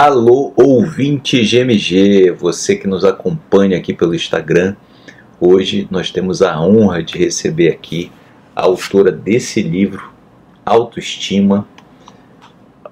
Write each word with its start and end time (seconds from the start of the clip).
Alô, 0.00 0.52
ouvinte 0.54 1.42
GMG, 1.42 2.30
você 2.30 2.76
que 2.76 2.86
nos 2.86 3.04
acompanha 3.04 3.76
aqui 3.76 3.92
pelo 3.92 4.14
Instagram. 4.14 4.76
Hoje 5.40 5.88
nós 5.90 6.08
temos 6.08 6.40
a 6.40 6.60
honra 6.60 7.02
de 7.02 7.18
receber 7.18 7.70
aqui 7.70 8.12
a 8.54 8.62
autora 8.62 9.10
desse 9.10 9.60
livro, 9.60 10.08
Autoestima, 10.64 11.66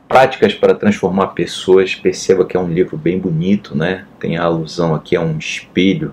Práticas 0.09 0.53
para 0.53 0.75
Transformar 0.75 1.29
Pessoas. 1.29 1.95
Perceba 1.95 2.45
que 2.45 2.57
é 2.57 2.61
um 2.61 2.73
livro 2.73 2.97
bem 2.97 3.21
bonito, 3.21 3.77
né? 3.77 4.05
Tem 4.19 4.37
a 4.37 4.43
alusão 4.43 4.93
aqui 4.93 5.15
a 5.15 5.21
um 5.21 5.39
espelho. 5.39 6.13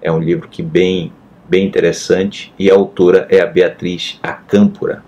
É 0.00 0.12
um 0.12 0.20
livro 0.20 0.46
que 0.46 0.62
bem, 0.62 1.12
bem 1.48 1.66
interessante 1.66 2.54
e 2.56 2.70
a 2.70 2.74
autora 2.74 3.26
é 3.28 3.40
a 3.40 3.46
Beatriz 3.46 4.20
Acâmpora. 4.22 5.02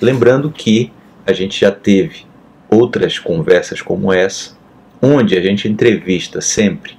Lembrando 0.00 0.50
que 0.50 0.90
a 1.26 1.32
gente 1.32 1.60
já 1.60 1.70
teve 1.70 2.24
outras 2.70 3.18
conversas 3.18 3.82
como 3.82 4.12
essa, 4.12 4.56
onde 5.02 5.36
a 5.36 5.42
gente 5.42 5.68
entrevista 5.68 6.40
sempre 6.40 6.98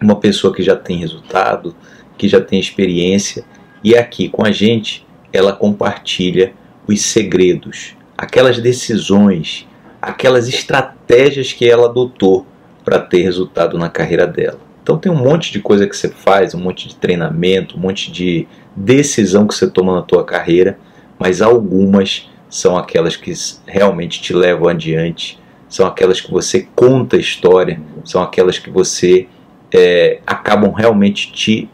uma 0.00 0.16
pessoa 0.16 0.54
que 0.54 0.62
já 0.62 0.74
tem 0.74 0.96
resultado, 0.96 1.76
que 2.16 2.26
já 2.26 2.40
tem 2.40 2.58
experiência, 2.58 3.44
e 3.84 3.94
aqui 3.94 4.30
com 4.30 4.44
a 4.44 4.50
gente 4.50 5.06
ela 5.30 5.52
compartilha 5.52 6.54
os 6.86 7.02
segredos, 7.02 7.94
aquelas 8.16 8.58
decisões, 8.58 9.66
aquelas 10.00 10.48
estratégias 10.48 11.52
que 11.52 11.68
ela 11.68 11.86
adotou 11.86 12.46
para 12.82 12.98
ter 12.98 13.22
resultado 13.22 13.76
na 13.76 13.90
carreira 13.90 14.26
dela. 14.26 14.58
Então 14.82 14.96
tem 14.96 15.12
um 15.12 15.22
monte 15.22 15.52
de 15.52 15.60
coisa 15.60 15.86
que 15.86 15.94
você 15.94 16.08
faz, 16.08 16.54
um 16.54 16.60
monte 16.60 16.88
de 16.88 16.96
treinamento, 16.96 17.76
um 17.76 17.80
monte 17.80 18.10
de 18.10 18.48
decisão 18.74 19.46
que 19.46 19.54
você 19.54 19.68
toma 19.68 19.94
na 19.94 20.02
tua 20.02 20.24
carreira 20.24 20.78
mas 21.20 21.42
algumas 21.42 22.30
são 22.48 22.78
aquelas 22.78 23.14
que 23.14 23.30
realmente 23.66 24.22
te 24.22 24.32
levam 24.32 24.68
adiante, 24.68 25.38
são 25.68 25.86
aquelas 25.86 26.18
que 26.18 26.30
você 26.30 26.66
conta 26.74 27.16
a 27.16 27.20
história, 27.20 27.78
são 28.04 28.22
aquelas 28.22 28.58
que 28.58 28.70
você 28.70 29.28
é, 29.70 30.20
acabam 30.26 30.72
realmente 30.72 31.30
te 31.30 31.68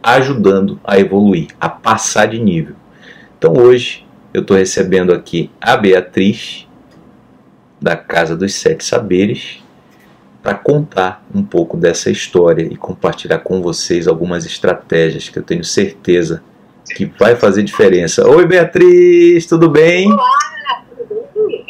ajudando 0.00 0.80
a 0.84 0.98
evoluir, 0.98 1.48
a 1.60 1.68
passar 1.68 2.26
de 2.26 2.38
nível. 2.38 2.76
Então 3.36 3.54
hoje 3.54 4.06
eu 4.32 4.40
estou 4.40 4.56
recebendo 4.56 5.12
aqui 5.12 5.50
a 5.60 5.76
Beatriz, 5.76 6.68
da 7.80 7.96
Casa 7.96 8.36
dos 8.36 8.54
Sete 8.54 8.84
Saberes, 8.84 9.58
para 10.40 10.54
contar 10.54 11.24
um 11.34 11.42
pouco 11.42 11.76
dessa 11.76 12.08
história 12.08 12.62
e 12.62 12.76
compartilhar 12.76 13.38
com 13.40 13.60
vocês 13.60 14.06
algumas 14.06 14.46
estratégias 14.46 15.28
que 15.28 15.38
eu 15.38 15.42
tenho 15.42 15.64
certeza 15.64 16.42
que 16.94 17.10
vai 17.18 17.36
fazer 17.36 17.62
diferença. 17.62 18.28
Oi, 18.28 18.46
Beatriz, 18.46 19.46
tudo 19.46 19.68
bem? 19.68 20.12
Olá, 20.12 20.84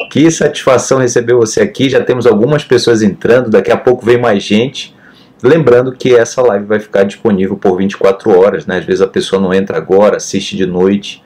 Que 0.09 0.29
satisfação 0.31 0.99
receber 0.99 1.33
você 1.33 1.61
aqui. 1.61 1.89
Já 1.89 2.03
temos 2.03 2.25
algumas 2.25 2.63
pessoas 2.63 3.01
entrando, 3.01 3.49
daqui 3.49 3.71
a 3.71 3.77
pouco 3.77 4.05
vem 4.05 4.19
mais 4.19 4.43
gente. 4.43 4.95
Lembrando 5.41 5.91
que 5.91 6.15
essa 6.15 6.41
live 6.41 6.65
vai 6.65 6.79
ficar 6.79 7.03
disponível 7.03 7.57
por 7.57 7.77
24 7.77 8.31
horas, 8.31 8.65
né? 8.65 8.77
Às 8.77 8.85
vezes 8.85 9.01
a 9.01 9.07
pessoa 9.07 9.41
não 9.41 9.53
entra 9.53 9.77
agora, 9.77 10.17
assiste 10.17 10.55
de 10.55 10.65
noite. 10.65 11.21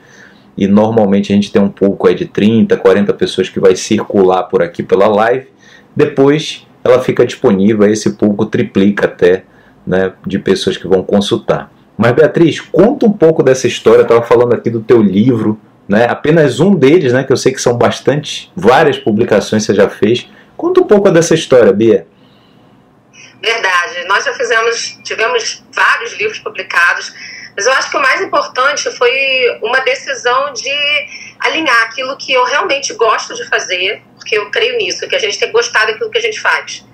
E 0.56 0.66
normalmente 0.66 1.32
a 1.32 1.36
gente 1.36 1.52
tem 1.52 1.62
um 1.62 1.68
público 1.68 2.08
aí 2.08 2.16
de 2.16 2.26
30, 2.26 2.76
40 2.76 3.12
pessoas 3.14 3.48
que 3.48 3.60
vai 3.60 3.76
circular 3.76 4.42
por 4.44 4.60
aqui 4.60 4.82
pela 4.82 5.06
live. 5.06 5.46
Depois 5.94 6.66
ela 6.82 7.00
fica 7.00 7.24
disponível, 7.24 7.84
aí 7.84 7.92
esse 7.92 8.10
público 8.10 8.46
triplica 8.46 9.06
até 9.06 9.44
né, 9.86 10.12
de 10.26 10.38
pessoas 10.38 10.76
que 10.76 10.88
vão 10.88 11.02
consultar. 11.02 11.70
Mas 11.98 12.12
Beatriz, 12.12 12.60
conta 12.60 13.06
um 13.06 13.12
pouco 13.12 13.42
dessa 13.42 13.66
história. 13.66 13.98
Eu 13.98 14.02
estava 14.02 14.22
falando 14.22 14.54
aqui 14.54 14.70
do 14.70 14.80
teu 14.80 15.02
livro, 15.02 15.60
né? 15.88 16.06
Apenas 16.08 16.60
um 16.60 16.72
deles, 16.72 17.12
né? 17.12 17.24
Que 17.24 17.32
eu 17.32 17.36
sei 17.36 17.52
que 17.52 17.60
são 17.60 17.76
bastante, 17.76 18.52
várias 18.54 18.96
publicações 18.96 19.64
você 19.64 19.74
já 19.74 19.88
fez. 19.90 20.28
Conta 20.56 20.80
um 20.80 20.86
pouco 20.86 21.10
dessa 21.10 21.34
história, 21.34 21.72
Bia. 21.72 22.06
Verdade. 23.42 24.04
Nós 24.06 24.24
já 24.24 24.32
fizemos, 24.32 25.00
tivemos 25.02 25.64
vários 25.74 26.16
livros 26.16 26.38
publicados, 26.38 27.12
mas 27.56 27.66
eu 27.66 27.72
acho 27.72 27.90
que 27.90 27.96
o 27.96 28.00
mais 28.00 28.20
importante 28.20 28.88
foi 28.92 29.10
uma 29.60 29.80
decisão 29.80 30.52
de 30.52 30.70
alinhar 31.40 31.82
aquilo 31.82 32.16
que 32.16 32.32
eu 32.32 32.44
realmente 32.44 32.94
gosto 32.94 33.34
de 33.34 33.44
fazer, 33.48 34.02
porque 34.14 34.38
eu 34.38 34.50
creio 34.50 34.76
nisso, 34.78 35.08
que 35.08 35.16
a 35.16 35.18
gente 35.18 35.38
tem 35.38 35.50
gostado 35.50 35.92
daquilo 35.92 36.10
que 36.10 36.18
a 36.18 36.22
gente 36.22 36.40
faz, 36.40 36.84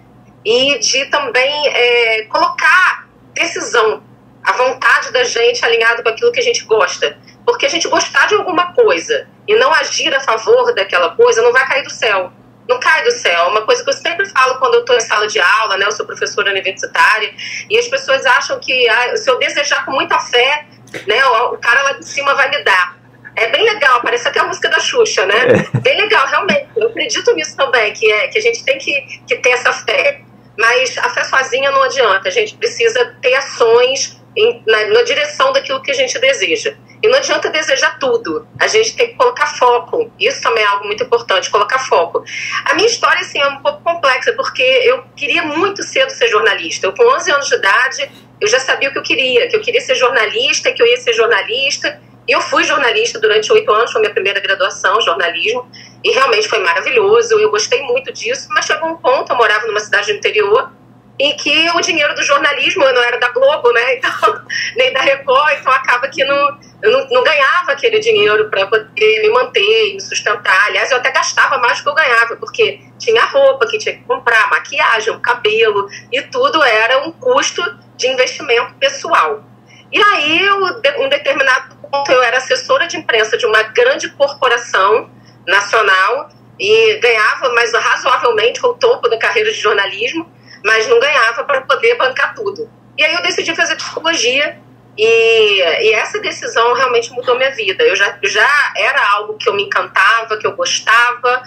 e 0.44 0.78
de 0.78 1.06
também 1.06 1.68
é, 1.68 2.22
colocar 2.24 3.06
decisão 3.34 4.02
a 4.44 4.52
vontade 4.52 5.10
da 5.10 5.24
gente 5.24 5.64
alinhado 5.64 6.02
com 6.02 6.08
aquilo 6.10 6.30
que 6.30 6.40
a 6.40 6.42
gente 6.42 6.64
gosta. 6.64 7.16
Porque 7.46 7.66
a 7.66 7.68
gente 7.68 7.88
gostar 7.88 8.26
de 8.26 8.34
alguma 8.34 8.72
coisa 8.72 9.26
e 9.48 9.54
não 9.56 9.72
agir 9.72 10.14
a 10.14 10.20
favor 10.20 10.74
daquela 10.74 11.14
coisa 11.16 11.42
não 11.42 11.52
vai 11.52 11.66
cair 11.66 11.82
do 11.82 11.90
céu. 11.90 12.30
Não 12.68 12.78
cai 12.78 13.04
do 13.04 13.10
céu. 13.10 13.48
Uma 13.48 13.62
coisa 13.62 13.82
que 13.82 13.90
eu 13.90 13.94
sempre 13.94 14.26
falo 14.26 14.58
quando 14.58 14.74
eu 14.74 14.80
estou 14.80 14.96
em 14.96 15.00
sala 15.00 15.26
de 15.26 15.38
aula, 15.38 15.76
né? 15.76 15.86
Eu 15.86 15.92
sou 15.92 16.06
professora 16.06 16.50
universitária 16.50 17.34
e 17.68 17.78
as 17.78 17.88
pessoas 17.88 18.24
acham 18.24 18.58
que 18.58 18.88
ah, 18.88 19.16
se 19.16 19.30
eu 19.30 19.38
desejar 19.38 19.84
com 19.84 19.92
muita 19.92 20.18
fé, 20.18 20.66
né? 21.06 21.24
O, 21.26 21.54
o 21.54 21.58
cara 21.58 21.82
lá 21.82 21.92
de 21.92 22.06
cima 22.06 22.34
vai 22.34 22.48
me 22.48 22.62
dar. 22.64 22.96
É 23.36 23.48
bem 23.48 23.64
legal, 23.64 24.00
parece 24.00 24.28
até 24.28 24.40
a 24.40 24.44
música 24.44 24.68
da 24.68 24.78
Xuxa, 24.78 25.26
né? 25.26 25.34
É. 25.74 25.78
Bem 25.80 26.00
legal, 26.00 26.26
realmente. 26.26 26.68
Eu 26.76 26.88
acredito 26.88 27.34
nisso 27.34 27.56
também, 27.56 27.92
que, 27.92 28.10
é, 28.10 28.28
que 28.28 28.38
a 28.38 28.40
gente 28.40 28.64
tem 28.64 28.78
que, 28.78 29.20
que 29.26 29.36
ter 29.36 29.50
essa 29.50 29.72
fé. 29.72 30.22
Mas 30.56 30.96
a 30.98 31.10
fé 31.10 31.24
sozinha 31.24 31.70
não 31.70 31.82
adianta. 31.82 32.28
A 32.28 32.32
gente 32.32 32.54
precisa 32.56 33.14
ter 33.20 33.34
ações 33.34 34.22
em, 34.36 34.62
na, 34.66 34.86
na, 34.86 35.02
direção 35.02 35.52
daquilo 35.52 35.82
que 35.82 35.90
a 35.90 35.94
gente 35.94 36.18
deseja. 36.18 36.76
E 37.02 37.08
não 37.08 37.18
adianta 37.18 37.50
desejar 37.50 37.98
tudo, 37.98 38.46
a 38.58 38.66
gente 38.66 38.96
tem 38.96 39.08
que 39.08 39.14
colocar 39.14 39.46
foco. 39.46 40.10
Isso 40.18 40.42
também 40.42 40.64
é 40.64 40.66
algo 40.66 40.86
muito 40.86 41.04
importante, 41.04 41.50
colocar 41.50 41.78
foco. 41.78 42.24
A 42.64 42.74
minha 42.74 42.88
história 42.88 43.20
assim, 43.20 43.38
é 43.38 43.46
um 43.46 43.62
pouco 43.62 43.82
complexa, 43.82 44.32
porque 44.32 44.62
eu 44.62 45.04
queria 45.16 45.42
muito 45.42 45.82
cedo 45.82 46.10
ser 46.10 46.28
jornalista. 46.28 46.86
Eu, 46.86 46.92
com 46.92 47.04
11 47.04 47.30
anos 47.30 47.48
de 47.48 47.54
idade, 47.54 48.10
eu 48.40 48.48
já 48.48 48.58
sabia 48.58 48.88
o 48.88 48.92
que 48.92 48.98
eu 48.98 49.02
queria, 49.02 49.48
que 49.48 49.56
eu 49.56 49.60
queria 49.60 49.80
ser 49.80 49.94
jornalista, 49.94 50.72
que 50.72 50.82
eu 50.82 50.86
ia 50.86 50.96
ser 50.96 51.12
jornalista. 51.12 52.00
E 52.26 52.32
eu 52.32 52.40
fui 52.40 52.64
jornalista 52.64 53.20
durante 53.20 53.52
oito 53.52 53.70
anos, 53.70 53.92
foi 53.92 54.00
minha 54.00 54.12
primeira 54.12 54.40
graduação, 54.40 54.98
jornalismo, 55.02 55.70
e 56.02 56.10
realmente 56.10 56.48
foi 56.48 56.58
maravilhoso, 56.60 57.38
eu 57.38 57.50
gostei 57.50 57.82
muito 57.82 58.10
disso, 58.12 58.48
mas 58.50 58.64
chegou 58.64 58.88
um 58.88 58.96
ponto, 58.96 59.30
eu 59.30 59.36
morava 59.36 59.66
numa 59.66 59.80
cidade 59.80 60.10
do 60.10 60.16
interior, 60.16 60.72
em 61.18 61.36
que 61.36 61.70
o 61.70 61.80
dinheiro 61.80 62.14
do 62.14 62.22
jornalismo 62.22 62.84
não 62.84 63.02
era 63.02 63.18
da 63.18 63.28
Globo, 63.28 63.72
né? 63.72 63.94
Então, 64.04 64.44
nem 64.76 64.92
da 64.92 65.00
Record, 65.00 65.58
então 65.60 65.72
acaba 65.72 66.08
que 66.08 66.24
não, 66.24 66.58
eu 66.82 66.90
não, 66.90 67.08
não 67.08 67.22
ganhava 67.22 67.72
aquele 67.72 68.00
dinheiro 68.00 68.50
para 68.50 68.66
poder 68.66 69.22
me 69.22 69.28
manter, 69.30 69.94
me 69.94 70.00
sustentar. 70.00 70.66
Aliás, 70.66 70.90
eu 70.90 70.98
até 70.98 71.10
gastava 71.10 71.58
mais 71.58 71.78
do 71.78 71.84
que 71.84 71.90
eu 71.90 71.94
ganhava, 71.94 72.36
porque 72.36 72.80
tinha 72.98 73.24
roupa 73.24 73.66
que 73.66 73.78
tinha 73.78 73.96
que 73.96 74.04
comprar, 74.04 74.50
maquiagem, 74.50 75.18
cabelo, 75.20 75.88
e 76.12 76.22
tudo 76.22 76.62
era 76.62 77.06
um 77.06 77.12
custo 77.12 77.62
de 77.96 78.08
investimento 78.08 78.74
pessoal. 78.74 79.44
E 79.92 80.02
aí, 80.02 80.50
um 80.98 81.08
determinado 81.08 81.76
ponto, 81.76 82.10
eu 82.10 82.22
era 82.22 82.38
assessora 82.38 82.86
de 82.86 82.96
imprensa 82.96 83.38
de 83.38 83.46
uma 83.46 83.62
grande 83.62 84.10
corporação 84.10 85.10
nacional 85.46 86.30
e 86.58 86.98
ganhava 86.98 87.50
mais 87.50 87.72
razoavelmente 87.72 88.64
o 88.64 88.74
topo 88.74 89.08
da 89.08 89.18
carreira 89.18 89.52
de 89.52 89.60
jornalismo 89.60 90.28
mas 90.64 90.88
não 90.88 90.98
ganhava 90.98 91.44
para 91.44 91.60
poder 91.60 91.94
bancar 91.96 92.34
tudo. 92.34 92.70
E 92.96 93.04
aí 93.04 93.14
eu 93.14 93.22
decidi 93.22 93.54
fazer 93.54 93.76
psicologia 93.76 94.58
e, 94.96 95.60
e, 95.60 95.92
essa 95.92 96.18
decisão 96.20 96.72
realmente 96.72 97.12
mudou 97.12 97.36
minha 97.36 97.50
vida. 97.50 97.84
Eu 97.84 97.94
já, 97.94 98.18
já 98.22 98.72
era 98.76 99.10
algo 99.10 99.36
que 99.36 99.48
eu 99.48 99.54
me 99.54 99.64
encantava, 99.64 100.38
que 100.38 100.46
eu 100.46 100.56
gostava, 100.56 101.42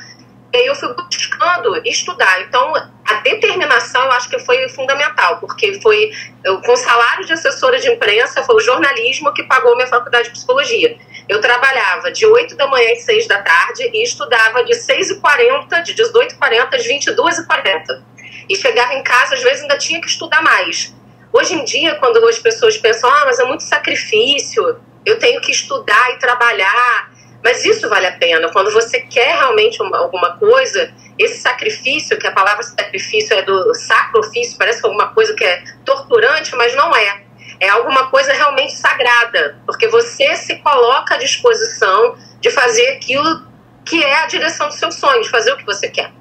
e 0.53 0.57
aí 0.57 0.67
eu 0.67 0.75
fui 0.75 0.93
buscando 0.93 1.81
estudar. 1.85 2.41
Então, 2.41 2.73
a 2.75 3.13
determinação 3.21 4.03
eu 4.03 4.11
acho 4.11 4.29
que 4.29 4.37
foi 4.39 4.69
fundamental, 4.69 5.39
porque 5.39 5.79
foi 5.81 6.11
eu, 6.43 6.61
com 6.61 6.75
salário 6.75 7.25
de 7.25 7.33
assessora 7.33 7.79
de 7.79 7.89
imprensa, 7.89 8.43
foi 8.43 8.55
o 8.55 8.59
jornalismo 8.59 9.33
que 9.33 9.43
pagou 9.43 9.75
minha 9.75 9.87
faculdade 9.87 10.25
de 10.25 10.31
psicologia. 10.31 10.95
Eu 11.27 11.41
trabalhava 11.41 12.11
de 12.11 12.25
8 12.25 12.55
da 12.55 12.67
manhã 12.67 12.91
às 12.91 13.03
6 13.03 13.27
da 13.27 13.41
tarde 13.41 13.89
e 13.93 14.03
estudava 14.03 14.63
de 14.63 14.73
6h40, 14.73 15.81
de 15.83 15.95
18h40 15.95 16.73
às 16.73 16.85
22h40 16.85 18.16
e 18.49 18.55
chegava 18.55 18.93
em 18.93 19.03
casa, 19.03 19.35
às 19.35 19.43
vezes 19.43 19.61
ainda 19.61 19.77
tinha 19.77 20.01
que 20.01 20.07
estudar 20.07 20.41
mais. 20.41 20.93
Hoje 21.31 21.53
em 21.53 21.63
dia, 21.63 21.95
quando 21.95 22.25
as 22.27 22.39
pessoas 22.39 22.77
pensam, 22.77 23.09
ah, 23.09 23.23
mas 23.25 23.39
é 23.39 23.43
muito 23.43 23.63
sacrifício, 23.63 24.79
eu 25.05 25.19
tenho 25.19 25.39
que 25.41 25.51
estudar 25.51 26.11
e 26.11 26.19
trabalhar. 26.19 27.11
Mas 27.43 27.63
isso 27.63 27.87
vale 27.87 28.07
a 28.07 28.11
pena. 28.13 28.51
Quando 28.51 28.71
você 28.71 28.99
quer 29.01 29.37
realmente 29.37 29.81
uma, 29.81 29.97
alguma 29.99 30.37
coisa, 30.37 30.91
esse 31.17 31.39
sacrifício, 31.39 32.17
que 32.17 32.27
a 32.27 32.31
palavra 32.31 32.63
sacrifício 32.63 33.37
é 33.37 33.41
do 33.41 33.73
sacrifício, 33.73 34.57
parece 34.57 34.83
alguma 34.83 35.13
coisa 35.13 35.33
que 35.33 35.43
é 35.43 35.63
torturante, 35.85 36.55
mas 36.55 36.75
não 36.75 36.95
é. 36.95 37.23
É 37.59 37.69
alguma 37.69 38.09
coisa 38.09 38.33
realmente 38.33 38.73
sagrada, 38.73 39.59
porque 39.65 39.87
você 39.87 40.35
se 40.35 40.57
coloca 40.57 41.15
à 41.15 41.17
disposição 41.17 42.17
de 42.39 42.51
fazer 42.51 42.87
aquilo 42.89 43.47
que 43.85 44.03
é 44.03 44.23
a 44.23 44.27
direção 44.27 44.67
do 44.67 44.73
seu 44.73 44.91
sonho, 44.91 45.23
fazer 45.25 45.53
o 45.53 45.57
que 45.57 45.65
você 45.65 45.89
quer. 45.89 46.11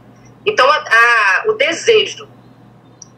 Então, 0.47 0.71
a, 0.71 0.77
a, 0.77 1.45
o 1.49 1.55
desejo, 1.55 2.29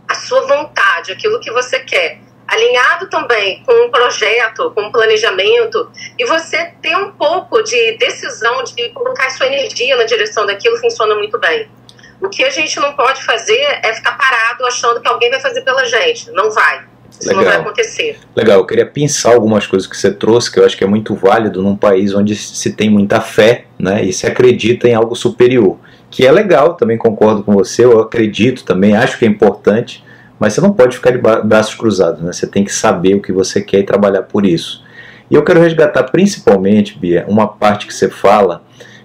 a 0.08 0.14
sua 0.14 0.46
vontade, 0.46 1.12
aquilo 1.12 1.38
que 1.40 1.50
você 1.52 1.80
quer, 1.80 2.20
alinhado 2.48 3.10
também 3.10 3.62
com 3.64 3.86
um 3.86 3.90
projeto, 3.90 4.72
com 4.74 4.84
um 4.84 4.90
planejamento, 4.90 5.90
e 6.18 6.24
você 6.24 6.72
ter 6.80 6.96
um 6.96 7.12
pouco 7.12 7.62
de 7.62 7.98
decisão 7.98 8.64
de 8.64 8.88
colocar 8.88 9.28
sua 9.30 9.46
energia 9.46 9.96
na 9.96 10.04
direção 10.04 10.46
daquilo, 10.46 10.78
funciona 10.78 11.14
muito 11.14 11.38
bem. 11.38 11.68
O 12.20 12.28
que 12.28 12.42
a 12.42 12.50
gente 12.50 12.80
não 12.80 12.94
pode 12.94 13.22
fazer 13.22 13.60
é 13.82 13.92
ficar 13.92 14.16
parado 14.16 14.64
achando 14.64 15.00
que 15.00 15.06
alguém 15.06 15.30
vai 15.30 15.40
fazer 15.40 15.60
pela 15.60 15.84
gente. 15.84 16.30
Não 16.32 16.50
vai. 16.50 16.84
Isso 17.10 17.28
Legal. 17.28 17.44
não 17.44 17.50
vai 17.50 17.60
acontecer. 17.60 18.18
Legal, 18.34 18.58
eu 18.58 18.66
queria 18.66 18.86
pensar 18.86 19.34
algumas 19.34 19.66
coisas 19.66 19.88
que 19.88 19.96
você 19.96 20.10
trouxe, 20.10 20.50
que 20.50 20.58
eu 20.58 20.64
acho 20.64 20.76
que 20.76 20.84
é 20.84 20.86
muito 20.86 21.14
válido 21.14 21.62
num 21.62 21.76
país 21.76 22.14
onde 22.14 22.34
se 22.34 22.72
tem 22.72 22.90
muita 22.90 23.20
fé 23.20 23.66
né, 23.78 24.04
e 24.04 24.12
se 24.12 24.26
acredita 24.26 24.88
em 24.88 24.94
algo 24.94 25.14
superior. 25.14 25.78
Que 26.10 26.26
é 26.26 26.32
legal, 26.32 26.74
também 26.74 26.96
concordo 26.96 27.42
com 27.42 27.52
você, 27.52 27.84
eu 27.84 28.00
acredito 28.00 28.64
também, 28.64 28.96
acho 28.96 29.18
que 29.18 29.24
é 29.24 29.28
importante, 29.28 30.04
mas 30.38 30.52
você 30.52 30.60
não 30.60 30.72
pode 30.72 30.96
ficar 30.96 31.10
de 31.10 31.18
braços 31.18 31.74
cruzados, 31.74 32.22
né? 32.22 32.32
Você 32.32 32.46
tem 32.46 32.64
que 32.64 32.72
saber 32.72 33.14
o 33.14 33.20
que 33.20 33.32
você 33.32 33.60
quer 33.60 33.80
e 33.80 33.82
trabalhar 33.82 34.22
por 34.22 34.46
isso. 34.46 34.82
E 35.30 35.34
eu 35.34 35.42
quero 35.42 35.60
resgatar 35.60 36.04
principalmente, 36.04 36.98
Bia, 36.98 37.24
uma 37.28 37.46
parte 37.46 37.86
que 37.86 37.92
você 37.92 38.08
fala 38.08 38.62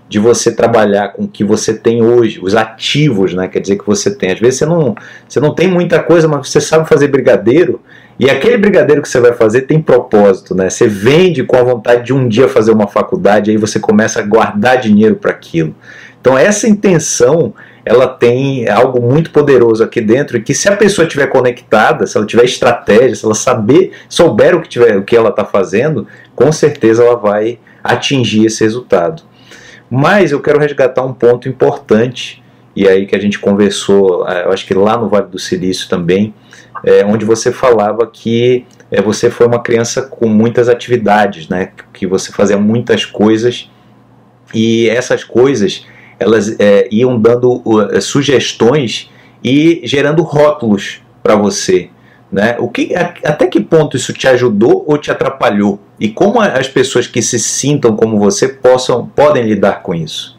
de 0.08 0.20
você 0.20 0.52
trabalhar 0.52 1.10
com 1.10 1.24
o 1.24 1.28
que 1.28 1.44
você 1.44 1.74
tem 1.74 2.04
hoje, 2.04 2.40
os 2.42 2.56
ativos, 2.56 3.34
né? 3.34 3.48
Quer 3.48 3.60
dizer 3.60 3.78
que 3.78 3.86
você 3.86 4.14
tem. 4.14 4.32
Às 4.32 4.40
vezes 4.40 4.60
você 4.60 4.66
não, 4.68 4.96
você 5.28 5.40
não 5.40 5.56
tem 5.56 5.68
muita 5.68 6.00
coisa, 6.04 6.28
mas 6.28 6.50
você 6.50 6.62
sabe 6.62 6.88
fazer 6.88 7.08
brigadeiro. 7.08 7.82
E 8.20 8.30
aquele 8.30 8.58
brigadeiro 8.58 9.02
que 9.02 9.10
você 9.10 9.20
vai 9.20 9.34
fazer 9.34 9.62
tem 9.62 9.82
propósito, 9.82 10.54
né? 10.54 10.70
Você 10.70 10.88
vende 10.88 11.44
com 11.44 11.56
a 11.58 11.64
vontade 11.64 12.04
de 12.06 12.14
um 12.14 12.28
dia 12.28 12.48
fazer 12.48 12.72
uma 12.72 12.88
faculdade, 12.88 13.50
aí 13.50 13.58
você 13.58 13.80
começa 13.80 14.20
a 14.20 14.24
guardar 14.24 14.80
dinheiro 14.80 15.16
para 15.16 15.32
aquilo. 15.32 15.76
Então 16.24 16.38
essa 16.38 16.70
intenção 16.70 17.54
ela 17.84 18.08
tem 18.08 18.70
algo 18.70 19.02
muito 19.02 19.30
poderoso 19.30 19.84
aqui 19.84 20.00
dentro 20.00 20.42
que 20.42 20.54
se 20.54 20.70
a 20.70 20.78
pessoa 20.78 21.06
estiver 21.06 21.28
conectada, 21.28 22.08
se 22.08 22.16
ela 22.16 22.26
tiver 22.26 22.46
estratégia, 22.46 23.14
se 23.14 23.26
ela 23.26 23.36
saber, 23.36 23.92
souber 24.08 24.56
o 24.56 24.62
que, 24.62 24.70
tiver, 24.70 24.96
o 24.96 25.04
que 25.04 25.18
ela 25.18 25.32
está 25.32 25.44
fazendo, 25.44 26.08
com 26.34 26.50
certeza 26.50 27.04
ela 27.04 27.18
vai 27.18 27.60
atingir 27.84 28.46
esse 28.46 28.64
resultado. 28.64 29.24
Mas 29.92 30.32
eu 30.32 30.40
quero 30.40 30.62
resgatar 30.62 31.04
um 31.04 31.14
ponto 31.14 31.50
importante, 31.50 32.42
e 32.74 32.88
aí 32.88 33.06
que 33.06 33.18
a 33.18 33.20
gente 33.20 33.38
conversou, 33.38 34.26
eh, 34.26 34.46
eu 34.46 34.54
acho 34.54 34.66
que 34.66 34.74
lá 34.74 34.98
no 34.98 35.10
Vale 35.10 35.28
do 35.28 35.38
Silício 35.38 35.90
também, 35.90 36.34
é, 36.86 37.04
onde 37.04 37.26
você 37.26 37.52
falava 37.52 38.08
que 38.08 38.66
é, 38.90 39.02
você 39.02 39.30
foi 39.30 39.46
uma 39.46 39.62
criança 39.62 40.02
com 40.04 40.30
muitas 40.30 40.70
atividades, 40.70 41.50
né? 41.50 41.72
que 41.92 42.08
você 42.08 42.32
fazia 42.32 42.58
muitas 42.58 43.04
coisas, 43.04 43.70
e 44.54 44.88
essas 44.90 45.26
coisas 45.26 45.86
elas 46.24 46.56
é, 46.60 46.88
iam 46.92 47.20
dando 47.20 47.62
uh, 47.66 48.02
sugestões 48.02 49.10
e 49.44 49.82
gerando 49.84 50.24
rótulos 50.24 51.02
para 51.22 51.36
você. 51.36 51.90
Né? 52.32 52.56
O 52.60 52.68
que, 52.68 52.96
até 52.96 53.46
que 53.46 53.62
ponto 53.62 53.96
isso 53.96 54.12
te 54.12 54.28
ajudou 54.28 54.84
ou 54.88 54.98
te 54.98 55.12
atrapalhou? 55.12 55.80
E 56.00 56.10
como 56.10 56.42
as 56.42 56.68
pessoas 56.68 57.06
que 57.06 57.22
se 57.22 57.40
sintam 57.40 57.96
como 57.96 58.18
você 58.18 58.48
possam, 58.48 59.06
podem 59.06 59.44
lidar 59.44 59.84
com 59.84 59.94
isso? 59.94 60.36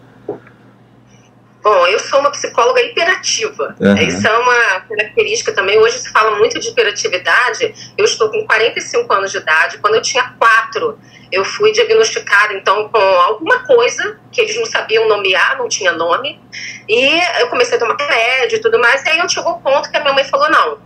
Bom, 1.64 1.86
eu 1.86 1.98
sou 1.98 2.20
uma 2.20 2.30
psicóloga 2.30 2.82
hiperativa. 2.82 3.74
Uhum. 3.80 3.96
Isso 3.96 4.28
é 4.28 4.38
uma 4.38 4.80
característica 4.80 5.50
também. 5.50 5.78
Hoje 5.78 5.98
se 5.98 6.12
fala 6.12 6.36
muito 6.36 6.60
de 6.60 6.68
hiperatividade. 6.68 7.74
Eu 7.96 8.04
estou 8.04 8.28
com 8.28 8.44
45 8.44 9.10
anos 9.10 9.30
de 9.30 9.38
idade. 9.38 9.78
Quando 9.78 9.94
eu 9.94 10.02
tinha 10.02 10.34
4, 10.38 10.98
eu 11.32 11.42
fui 11.42 11.72
diagnosticada, 11.72 12.52
então, 12.52 12.90
com 12.90 12.98
alguma 12.98 13.60
coisa 13.60 14.20
que 14.30 14.42
eles 14.42 14.54
não 14.56 14.66
sabiam 14.66 15.08
nomear, 15.08 15.56
não 15.56 15.66
tinha 15.66 15.92
nome. 15.92 16.38
E 16.86 17.18
eu 17.40 17.48
comecei 17.48 17.78
a 17.78 17.80
tomar 17.80 17.96
remédio 17.96 18.56
e 18.56 18.60
tudo 18.60 18.78
mais. 18.78 19.02
E 19.02 19.08
aí 19.08 19.18
eu 19.18 19.28
chegou 19.30 19.56
um 19.56 19.62
ponto 19.62 19.90
que 19.90 19.96
a 19.96 20.00
minha 20.00 20.12
mãe 20.12 20.24
falou: 20.24 20.50
não, 20.50 20.78